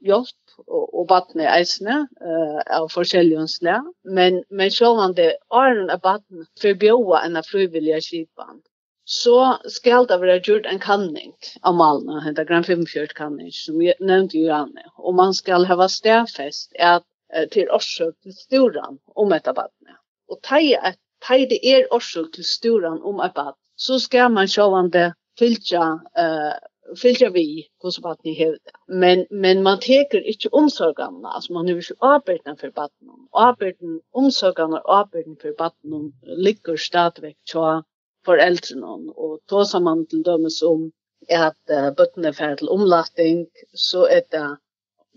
hjelp 0.00 0.44
og, 0.66 0.84
og 0.98 1.06
badne 1.08 1.50
eisene 1.58 1.96
uh, 2.24 2.60
av 2.78 2.88
forskjellige 2.94 3.48
slag, 3.56 3.84
men, 4.04 4.44
men 4.50 4.70
selv 4.70 5.04
om 5.04 5.14
det 5.14 5.30
er 5.60 5.98
badne 6.08 6.46
forbjåa 6.62 7.24
enn 7.26 7.42
frivillige 7.50 8.00
skipan 8.08 8.62
så 9.04 9.58
skal 9.68 10.06
det 10.08 10.20
være 10.20 10.40
gjort 10.40 10.66
en 10.66 10.80
kanning 10.80 11.32
av 11.62 11.76
malene, 11.76 12.22
henta 12.24 12.44
Grand 12.48 12.64
45 12.64 13.12
kanning, 13.16 13.52
som 13.52 13.78
vi 13.78 13.92
nevnte 14.00 14.38
jo 14.38 14.52
annet. 14.52 14.88
Og 14.96 15.14
man 15.14 15.34
skal 15.36 15.66
hava 15.68 15.88
stedfest 15.92 16.72
at, 16.78 17.04
til 17.52 17.70
årsøk 17.70 18.14
til 18.22 18.36
storan 18.36 18.98
om 19.16 19.32
et 19.36 19.44
badne. 19.44 19.98
Og 20.30 20.40
teg 20.42 20.72
at 20.80 20.96
teg 21.24 21.48
det 21.50 21.60
er 21.68 21.88
årsøk 21.92 22.32
til 22.34 22.44
storan 22.48 23.02
om 23.02 23.20
et 23.20 23.34
bad, 23.36 23.52
så 23.76 23.98
skal 23.98 24.32
man 24.32 24.48
sjåvande 24.48 25.12
fylja 25.38 25.84
uh, 26.16 26.54
fylgja 27.00 27.30
vi 27.32 27.66
hos 27.82 27.98
vattnet 28.02 28.32
i 28.32 28.34
hevde. 28.38 28.72
Men, 28.88 29.24
men 29.30 29.62
man 29.62 29.80
teker 29.80 30.24
ikke 30.30 30.52
omsorgarna, 30.52 31.32
altså 31.34 31.52
man 31.56 31.68
er 31.68 31.80
ikke 31.80 31.96
arbeidna 32.00 32.54
for 32.60 32.72
vattnet. 32.76 33.16
Arbeidna, 33.32 33.98
omsorgarna 34.12 34.82
og 34.82 34.98
arbeidna 34.98 35.36
for 35.40 35.56
vattnet 35.58 36.36
ligger 36.38 36.76
stadigvæk 36.76 37.36
tja 37.50 37.82
foreldrene. 38.26 39.12
Og 39.16 39.38
då 39.50 39.64
som 39.64 39.84
man 39.84 40.06
til 40.06 40.24
dømes 40.24 40.62
om 40.62 40.90
at 41.30 41.56
uh, 41.72 41.90
bøttene 41.96 42.32
ferdig 42.32 42.58
til 42.58 42.72
omlatting, 42.74 43.46
så 43.74 44.04
er 44.10 44.26
det 44.34 44.44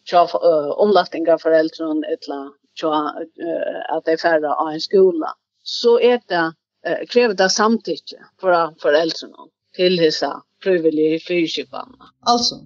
tja 0.07 0.23
uh, 0.23 0.71
omlatting 0.79 1.27
av 1.29 1.43
foreldrene 1.43 2.07
eller 2.15 2.47
tja 2.79 2.93
uh, 2.93 3.81
at 3.97 4.07
de 4.07 4.17
ferdig 4.21 4.53
av 4.53 4.71
en 4.71 4.83
skola. 4.83 5.33
Så 5.63 5.97
er 5.99 6.23
det 6.31 6.45
uh, 6.87 7.03
krever 7.11 7.35
det 7.35 7.51
samtykke 7.51 8.23
fra 8.41 8.67
foreldrene 8.81 9.51
til 9.75 9.99
disse 9.99 10.31
frivillige 10.63 11.19
fyrkjøpene. 11.27 12.11
Altså, 12.25 12.63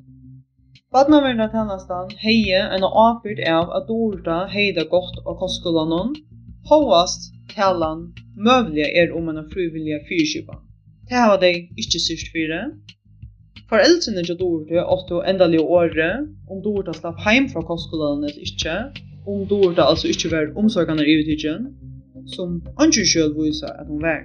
Badnaverna 0.91 1.45
tennastan 1.51 2.10
heie 2.19 2.58
en 2.75 2.84
avbyrd 2.84 3.39
av 3.47 3.69
at 3.77 3.86
Dorda 3.88 4.41
heida 4.51 4.84
godt 4.91 5.21
av 5.23 5.38
kostskolan 5.39 6.17
Håast 6.69 7.34
kallan 7.56 8.13
mövliga 8.38 8.88
er 9.02 9.12
om 9.17 9.30
en 9.30 9.50
frivilliga 9.50 10.00
fyrkipan. 10.10 10.62
Det 11.10 11.15
här 11.15 11.30
var 11.30 11.39
det 11.39 11.54
inte 11.82 12.00
syrst 12.00 12.28
fyra. 12.36 12.60
Foreldrene 13.69 14.24
til 14.28 14.38
Dorte 14.39 14.84
åtte 14.95 15.21
endelige 15.32 15.62
året, 15.62 16.28
om 16.52 16.62
Dorte 16.63 16.93
slapp 16.93 17.19
heim 17.26 17.50
fra 17.50 17.62
kostskolen 17.69 18.24
eller 18.24 18.41
ikke, 18.47 18.76
om 19.28 19.45
Dorte 19.47 19.84
altså 19.84 20.08
ikke 20.08 20.32
var 20.32 20.52
omsorgene 20.60 21.06
i 21.08 21.17
utidgen, 21.21 21.67
som 22.36 22.62
andre 22.78 23.06
selv 23.13 23.38
viser 23.43 23.71
at 23.82 23.88
hun 23.88 24.02
var. 24.02 24.21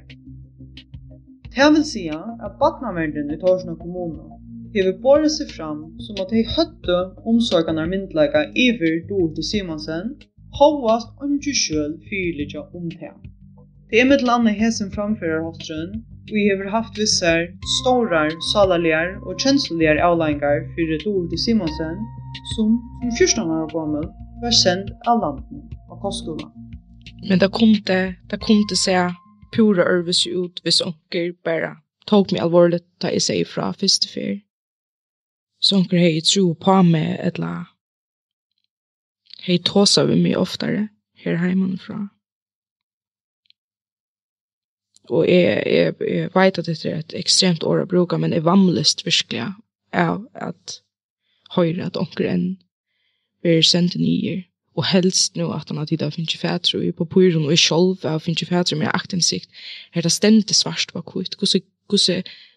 Det 1.56 1.68
vil 1.74 1.84
si 1.92 2.04
at 2.46 2.56
badnaverden 2.60 3.30
i 3.34 3.40
Torsna 3.42 3.74
kommune 3.82 4.24
hever 4.74 4.98
båret 5.02 5.32
seg 5.32 5.48
fram 5.56 5.78
som 6.04 6.18
at 6.22 6.32
de 6.34 6.42
høtte 6.56 6.96
omsorgene 7.30 7.86
myndelaga 7.92 8.42
iver 8.66 8.98
Dorte 9.08 9.42
Simonsen 9.50 10.16
hovast 10.58 11.08
ungi 11.24 11.54
sjøl 11.54 11.96
fyrirligja 12.08 12.62
om 12.76 12.90
det. 12.90 13.12
Det 13.90 14.00
er 14.00 14.08
med 14.10 14.24
landet 14.28 14.54
hesen 14.60 14.92
framførerhostren, 14.94 15.90
og 16.26 16.32
vi 16.36 16.42
hever 16.48 16.70
haft 16.76 16.98
vissar 16.98 17.46
stårar, 17.78 18.30
salarligar 18.52 19.08
og 19.26 19.38
kjensligar 19.42 20.00
avlengar 20.08 20.64
fyrir 20.74 20.98
Dorothy 21.04 21.38
Simonsen, 21.44 21.98
som 22.54 22.68
som 23.00 23.10
14 23.18 23.50
år 23.58 23.68
gammel 23.74 24.08
var 24.42 24.54
sendt 24.64 24.90
av 25.10 25.20
landet 25.20 25.76
av 25.90 26.00
kostskolan. 26.02 26.50
Men 27.28 27.38
det 27.38 27.50
kom 27.58 27.72
det, 27.90 28.14
det 28.30 28.40
kom 28.40 28.60
det 28.70 28.78
seg 28.78 29.14
pura 29.54 29.86
ørvis 29.86 30.26
ut 30.26 30.60
hvis 30.64 30.82
onker 30.84 31.32
bare 31.46 31.76
tog 32.10 32.32
meg 32.32 32.42
alvorligt 32.42 32.86
da 33.02 33.12
jeg 33.14 33.24
sier 33.28 33.48
fra 33.48 33.70
første 33.72 34.10
fyr. 34.10 34.36
Så 35.62 35.80
onker 35.80 35.98
hei 35.98 36.20
tro 36.20 36.52
på 36.60 36.82
meg 36.86 37.16
et 37.16 37.40
eller 37.40 37.75
hei 39.46 39.58
tåsa 39.62 40.04
vi 40.08 40.18
mye 40.18 40.38
oftare 40.38 40.88
her 41.22 41.38
heimann 41.38 41.78
fra. 41.78 42.00
Og 45.06 45.28
jeg, 45.30 45.62
jeg, 45.70 45.94
jeg 46.02 46.30
vet 46.34 46.58
at 46.58 46.66
det 46.66 46.90
er 46.90 46.98
et 46.98 47.14
ekstremt 47.14 47.62
år 47.62 47.84
å 47.84 47.90
bruke, 47.90 48.18
men 48.18 48.34
jeg 48.34 48.44
vamlest 48.46 49.04
virkelig 49.06 49.44
av 49.94 50.24
at 50.34 50.80
høyre 51.54 51.86
at 51.86 51.98
onker 52.00 52.26
enn 52.26 52.46
blir 53.44 53.62
sendt 53.62 53.94
nye, 54.00 54.42
Og 54.76 54.84
helst 54.84 55.38
nå 55.40 55.46
at 55.56 55.70
han 55.70 55.78
har 55.80 55.86
tid 55.88 56.02
av 56.04 56.12
finnes 56.12 56.36
fætre, 56.36 56.76
og 56.76 56.96
på 56.98 57.06
pyren 57.14 57.46
og 57.46 57.52
i 57.54 57.56
sjolv 57.56 58.02
av 58.04 58.20
finnes 58.20 58.44
fætre 58.44 58.76
med 58.76 58.92
aktensikt. 58.92 59.48
er 59.94 60.02
det 60.02 60.12
stemte 60.12 60.54
svart 60.54 60.92
på 60.92 61.00
kvitt, 61.00 61.36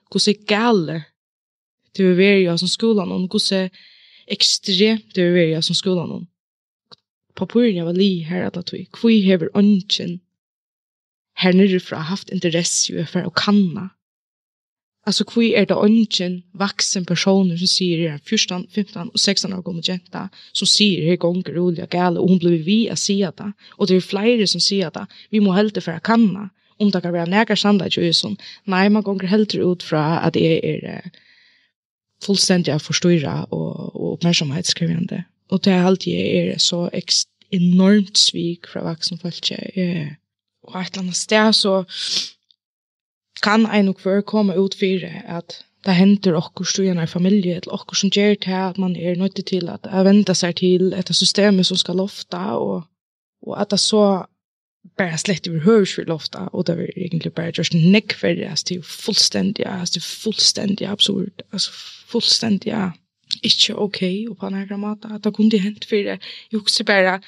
Hvordan 0.10 0.36
gale 0.48 1.04
det 1.96 2.06
vil 2.06 2.18
være 2.18 2.58
som 2.58 2.68
skolen, 2.68 3.12
og 3.12 3.30
hvordan 3.30 3.70
ekstremt 4.28 5.16
det 5.16 5.24
vil 5.24 5.34
være 5.34 5.62
som 5.62 5.76
skolen 5.76 6.28
papuren 7.40 7.86
var 7.88 7.96
li 7.98 8.24
her 8.28 8.48
at 8.48 8.58
at 8.60 8.74
vi 8.74 8.86
kvui 8.96 9.22
hever 9.26 9.52
ongen 9.58 10.20
her 11.40 11.56
nirrifra 11.56 12.04
haft 12.10 12.34
interesse 12.36 12.92
jo 12.92 13.06
for 13.08 13.24
å 13.24 13.32
kanna. 13.32 13.90
Altså 15.08 15.24
kvi 15.26 15.54
er 15.56 15.66
det 15.70 15.78
ongen 15.80 16.36
vaksen 16.60 17.06
personer 17.08 17.58
som 17.58 17.70
sier 17.72 18.02
her 18.04 18.20
14, 18.20 18.68
15 18.76 19.14
og 19.14 19.16
16 19.18 19.56
år 19.56 19.64
gammel 19.66 19.86
jenta 19.88 20.26
som 20.52 20.68
sier 20.70 21.08
her 21.08 21.18
gonger 21.24 21.56
rolig 21.56 21.86
og 21.86 21.90
gale 21.96 22.20
og 22.20 22.34
hun 22.34 22.42
blir 22.44 22.60
vi 22.68 22.80
a 22.92 22.98
sia 23.00 23.32
det 23.32 23.48
og 23.78 23.88
det 23.88 23.96
er 23.98 24.06
flere 24.06 24.48
som 24.52 24.62
sier 24.62 24.92
det 24.94 25.06
vi 25.32 25.42
må 25.42 25.56
helte 25.56 25.82
for 25.82 25.96
å 25.96 26.04
kanna 26.04 26.50
om 26.80 26.92
det 26.92 27.02
kan 27.04 27.16
være 27.16 27.32
nægar 27.32 27.58
sannleik 27.58 27.96
jo 27.98 28.12
sånn 28.14 28.36
nei 28.70 28.84
man 28.92 29.08
gonger 29.08 29.32
helte 29.32 29.64
ut 29.64 29.88
fra 29.88 30.04
at 30.20 30.36
det 30.36 30.46
er, 30.60 30.86
er 31.00 31.10
fullstendig 32.24 32.76
forstyrra 32.84 33.46
og, 33.56 33.96
og 33.96 34.08
oppmerksomhetskriviande. 34.18 35.24
Og 35.50 35.64
det 35.66 35.74
er 35.74 35.86
alltid 35.86 36.14
er 36.14 36.58
så 36.58 36.90
enormt 37.52 38.18
svik 38.18 38.68
fra 38.70 38.84
vaksen 38.86 39.20
folk. 39.20 39.52
Eh, 39.52 40.12
og 40.64 40.82
et 40.82 40.92
eller 40.92 41.06
annet 41.06 41.18
sted 41.18 41.54
så 41.54 41.84
kan 43.44 43.66
en 43.66 43.90
og 43.90 44.04
hver 44.04 44.22
komme 44.22 44.58
ut 44.60 44.76
for 44.78 45.06
at 45.08 45.62
det 45.86 45.96
henter 45.96 46.36
okkur 46.36 46.68
stugene 46.68 47.04
i 47.04 47.08
familie, 47.08 47.56
eller 47.56 47.74
okkur 47.74 47.96
som 47.96 48.12
gjør 48.12 48.36
til 48.44 48.52
at 48.52 48.78
man 48.78 48.96
er 48.96 49.16
nødt 49.16 49.40
til 49.48 49.70
at 49.70 49.88
jeg 49.88 50.06
venter 50.06 50.36
seg 50.36 50.56
til 50.60 50.94
et 50.94 51.16
system 51.16 51.64
som 51.64 51.78
skal 51.78 51.96
lofta, 51.96 52.42
og, 52.60 52.84
og 53.42 53.62
at 53.62 53.72
det 53.72 53.80
så 53.80 54.26
bare 54.98 55.18
slett 55.18 55.48
över 55.48 55.60
hörs 55.60 55.96
for 55.96 56.02
lofta 56.02 56.48
och 56.48 56.66
det 56.66 56.74
er 56.74 56.98
egentligen 56.98 57.36
bara 57.36 57.52
just 57.58 57.74
neck 57.74 58.14
för 58.14 58.28
det 58.28 58.44
är 58.44 58.82
fullständigt 58.82 59.66
er 59.66 60.00
fullständigt 60.00 60.90
absurd 60.90 61.42
alltså 61.52 61.72
fullständigt 62.08 62.74
ikke 63.44 63.76
ok 63.76 64.02
og 64.30 64.38
på 64.38 64.50
denne 64.50 64.78
måten, 64.78 65.16
at 65.16 65.24
det 65.24 65.34
kunne 65.34 65.60
hent 65.60 65.86
for 65.86 65.96
det. 66.10 66.20
Jeg 66.52 66.60
husker 66.60 66.84
bare, 66.84 67.20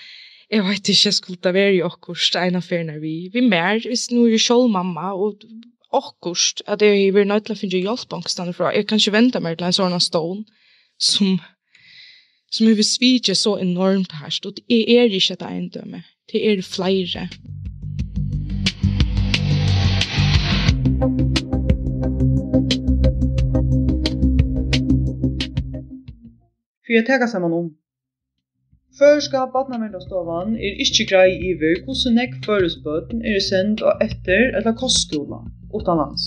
jeg 0.52 0.63
vet 0.67 0.89
ikke, 0.89 1.08
jeg 1.08 1.13
skulle 1.13 1.41
ta 1.41 1.54
være 1.56 1.76
i 1.76 1.84
akkurat 1.86 2.39
en 2.41 2.60
av 2.60 2.65
ferien 2.67 3.02
vi, 3.02 3.30
vi 3.34 3.45
mer, 3.45 3.80
hvis 3.88 4.10
nå 4.12 4.26
er 4.26 4.36
jo 4.36 4.41
selv 4.41 4.67
mamma, 4.74 5.13
og 5.13 5.39
akkurat, 5.93 6.62
at 6.67 6.82
jeg 6.82 7.13
vil 7.13 7.28
nødt 7.28 7.45
til 7.47 7.56
å 7.56 7.62
finne 7.62 7.84
hjelpbankstene 7.86 8.54
fra. 8.54 8.74
Jeg 8.76 8.88
kan 8.88 9.00
ikke 9.00 9.15
vente 9.15 9.39
meg 9.43 9.58
til 9.58 9.69
en 9.69 9.80
sånn 9.80 10.00
stål 10.00 10.43
som 11.02 11.39
som 12.52 12.67
vi 12.67 12.84
sviger 12.84 13.34
så 13.34 13.56
enormt 13.58 14.12
her. 14.12 14.39
og 14.45 14.58
det 14.58 14.63
er 14.97 15.04
ikke 15.04 15.36
det 15.39 15.47
ene 15.47 15.69
dømme, 15.69 16.04
det 16.32 16.52
er 16.52 16.62
flere. 16.62 17.30
fyri 26.91 26.99
at 26.99 27.08
taka 27.08 27.27
saman 27.27 27.54
om. 27.54 27.67
Førska 28.99 29.45
badnavendastovan 29.54 30.58
er 30.67 30.80
ikkje 30.84 31.06
grei 31.12 31.30
iver 31.49 31.77
hvordan 31.86 32.17
nekk 32.19 32.34
føresbøten 32.47 33.21
er 33.34 33.38
send 33.45 33.84
og 33.88 34.04
etter 34.06 34.51
eller 34.60 34.75
kostskola 34.82 35.39
utanlands. 35.77 36.25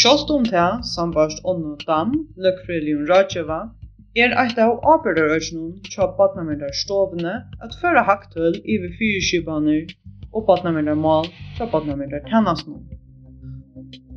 Sjålt 0.00 0.32
om 0.34 0.42
det, 0.42 0.66
sambarst 0.94 1.44
Onno 1.46 1.76
dam, 1.86 2.10
løkfrelion 2.46 3.06
Rajeva, 3.12 3.60
er 4.18 4.34
eit 4.42 4.58
av 4.64 4.74
arbeidørøkjennom 4.96 5.78
tja 5.86 6.10
badnavendarstovene 6.18 7.36
at 7.62 7.78
føra 7.78 8.02
haktull 8.10 8.58
iver 8.64 8.90
fyrirskipaner 8.98 9.94
og 10.34 10.48
badnavendarmal 10.50 11.30
tja 11.54 11.70
badnavendartennasnum. 11.70 12.82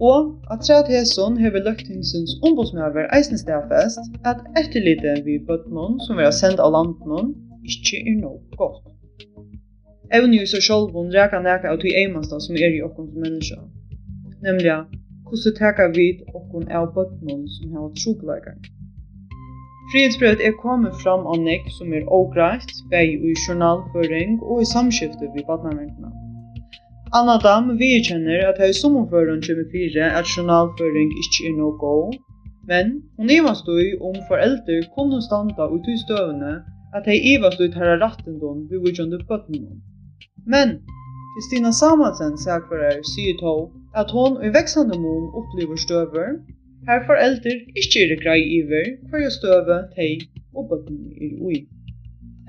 Og 0.10 0.20
at 0.54 0.66
sæt 0.68 0.92
hesson 0.94 1.38
hever 1.44 1.64
løgtingsens 1.68 2.36
ombudsmøver 2.48 3.10
eisen 3.18 3.40
stedfest 3.44 4.12
at 4.32 4.44
etterlite 4.62 5.16
vi 5.26 5.40
bøttnån 5.50 6.00
som 6.06 6.20
vi 6.20 6.28
har 6.28 6.36
sendt 6.42 6.64
av 6.66 6.74
landnån 6.76 7.34
ikkje 7.72 8.04
er 8.12 8.18
noe 8.22 8.40
godt. 8.62 8.86
Evne 10.18 10.40
jo 10.40 10.46
så 10.52 10.62
sjolvun 10.68 11.12
reka 11.18 11.40
neka 11.44 11.74
av 11.74 11.82
tog 11.82 11.98
eimasta 12.02 12.40
som 12.46 12.56
er 12.56 12.78
i 12.78 12.84
okkon 12.88 13.10
som 13.12 13.26
menneska. 13.26 13.58
Nemlig, 14.48 14.76
hvordan 15.28 15.58
teka 15.62 15.88
vid 16.00 16.24
okkon 16.40 16.70
av 16.80 16.94
bøttnån 16.96 17.44
som 17.56 17.74
har 17.78 17.90
trobleikar. 18.02 18.60
Frihetsbrevet 19.92 20.42
er 20.48 20.56
kommet 20.62 20.96
fram 21.04 21.28
av 21.32 21.40
nek 21.50 21.68
som 21.78 21.94
er 21.96 22.08
ågreit, 22.20 22.72
vei 22.92 23.06
i 23.16 23.36
journalføring 23.44 24.40
og 24.44 24.64
i 24.64 24.72
samskifte 24.76 25.30
vid 25.36 25.46
badnaventene. 25.48 26.27
Anna 27.16 27.38
Dam 27.40 27.70
viðkjenner 27.80 28.42
at 28.50 28.58
hei 28.60 28.74
sommerføren 28.76 29.40
kommer 29.46 29.68
fire 29.72 30.08
at 30.20 30.28
journalføring 30.28 31.14
ikkje 31.22 31.46
er 31.48 31.54
no 31.56 31.70
god, 31.80 32.18
men 32.68 32.90
hon 33.16 33.32
ivast 33.32 33.70
ui 33.72 33.94
om 34.10 34.18
foreldre 34.28 34.82
kunne 34.96 35.22
standa 35.24 35.70
ut 35.72 35.88
i 35.88 35.96
støvene 36.02 36.58
at 37.00 37.08
hei 37.08 37.16
ivast 37.36 37.64
ui 37.64 37.70
tæra 37.72 37.96
rattendom 38.02 38.66
vi 38.68 38.82
vujkjende 38.84 39.22
bøttenom. 39.30 39.80
Men 40.56 40.76
Kristina 41.38 41.72
Samansen 41.80 42.36
sagfører 42.44 43.00
sier 43.14 43.40
to 43.40 43.56
at 43.96 44.12
hon 44.12 44.36
i 44.44 44.52
veksande 44.60 45.00
mån 45.00 45.32
opplever 45.40 45.80
støver, 45.86 46.36
her 46.92 47.08
foreldre 47.08 47.56
ikkje 47.80 48.04
er 48.04 48.24
grei 48.26 48.42
iver 48.60 48.92
for 49.08 49.24
jo 49.24 49.32
støve 49.40 49.80
tei 49.96 50.12
og 50.52 50.68
bøttenom 50.74 51.16
er 51.24 51.40
ui. 51.40 51.64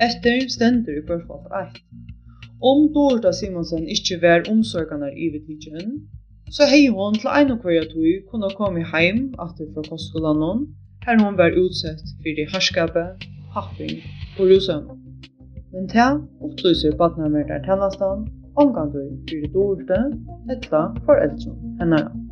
Etter 0.02 0.50
stender 0.50 0.98
i 0.98 1.06
børsfalt 1.06 1.46
eit. 1.62 1.82
Om 2.60 2.88
Dorda 2.94 3.30
Simonsen 3.32 3.84
ikkje 3.86 4.16
vær 4.22 4.48
omsorganar 4.50 5.12
i 5.14 5.28
vidtidjen, 5.30 5.92
så 6.50 6.66
hei 6.66 6.88
hon 6.90 7.14
til 7.14 7.30
ein 7.30 7.52
og 7.54 7.60
kvarja 7.62 7.84
tog 7.92 8.08
kunne 8.30 8.50
komme 8.58 8.82
heim 8.92 9.20
atter 9.38 9.68
fra 9.74 9.84
kostskolanon, 9.86 10.64
her 11.06 11.22
hon 11.22 11.38
vær 11.38 11.54
utsett 11.62 12.02
fyrir 12.24 12.50
harskape, 12.54 13.04
happing 13.54 14.02
og 14.38 14.50
rusen. 14.50 14.88
Men 15.72 15.86
ta 15.92 16.08
opplyser 16.42 16.98
badnarmerdar 16.98 17.62
tennastan, 17.68 18.26
omgang 18.58 18.90
fyrir 19.30 19.52
Dorda, 19.54 20.00
etla 20.50 20.88
for 21.04 21.22
eldre 21.22 21.54
hennara. 21.78 22.27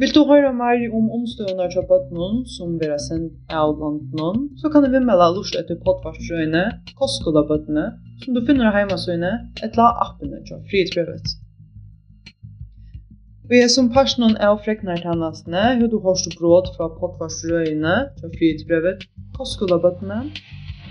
Vill 0.00 0.12
du 0.12 0.20
höra 0.24 0.52
mer 0.52 0.94
om 0.96 1.10
omstående 1.12 1.66
av 1.80 1.82
bøttenen 1.88 2.36
som 2.48 2.78
vi 2.80 2.86
har 2.88 3.00
sendt 3.04 3.52
av 3.52 3.74
landenen, 3.82 4.46
så 4.60 4.70
kan 4.72 4.86
du 4.86 4.88
vimmela 4.94 5.26
lust 5.34 5.58
etter 5.60 5.76
podvartsrøyene, 5.84 6.62
kostskola-bøttene, 6.96 7.82
som 8.22 8.38
du 8.38 8.40
finner 8.46 8.70
av 8.70 8.94
et 9.66 9.76
la 9.76 9.88
appene 10.06 10.40
til 10.48 10.62
frihetsbrevet. 10.70 11.34
Vi 13.52 13.60
er 13.60 13.68
som 13.74 13.90
personen 13.92 14.38
av 14.38 14.62
frekner 14.64 14.96
freknartannastene, 14.96 15.66
hvor 15.82 15.92
du 15.92 15.98
har 16.06 16.16
stått 16.22 16.38
gråd 16.40 16.70
fra 16.78 16.88
podvartsrøyene 17.02 17.98
til 18.22 18.32
frihetsbrevet, 18.38 19.04
kostskola-bøttene, 19.36 20.22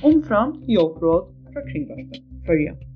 omfram 0.05 0.53
jobbråd 0.69 1.33
fra 1.49 1.65
kringvarsbøttene. 1.71 2.43
Følgjøp. 2.45 2.88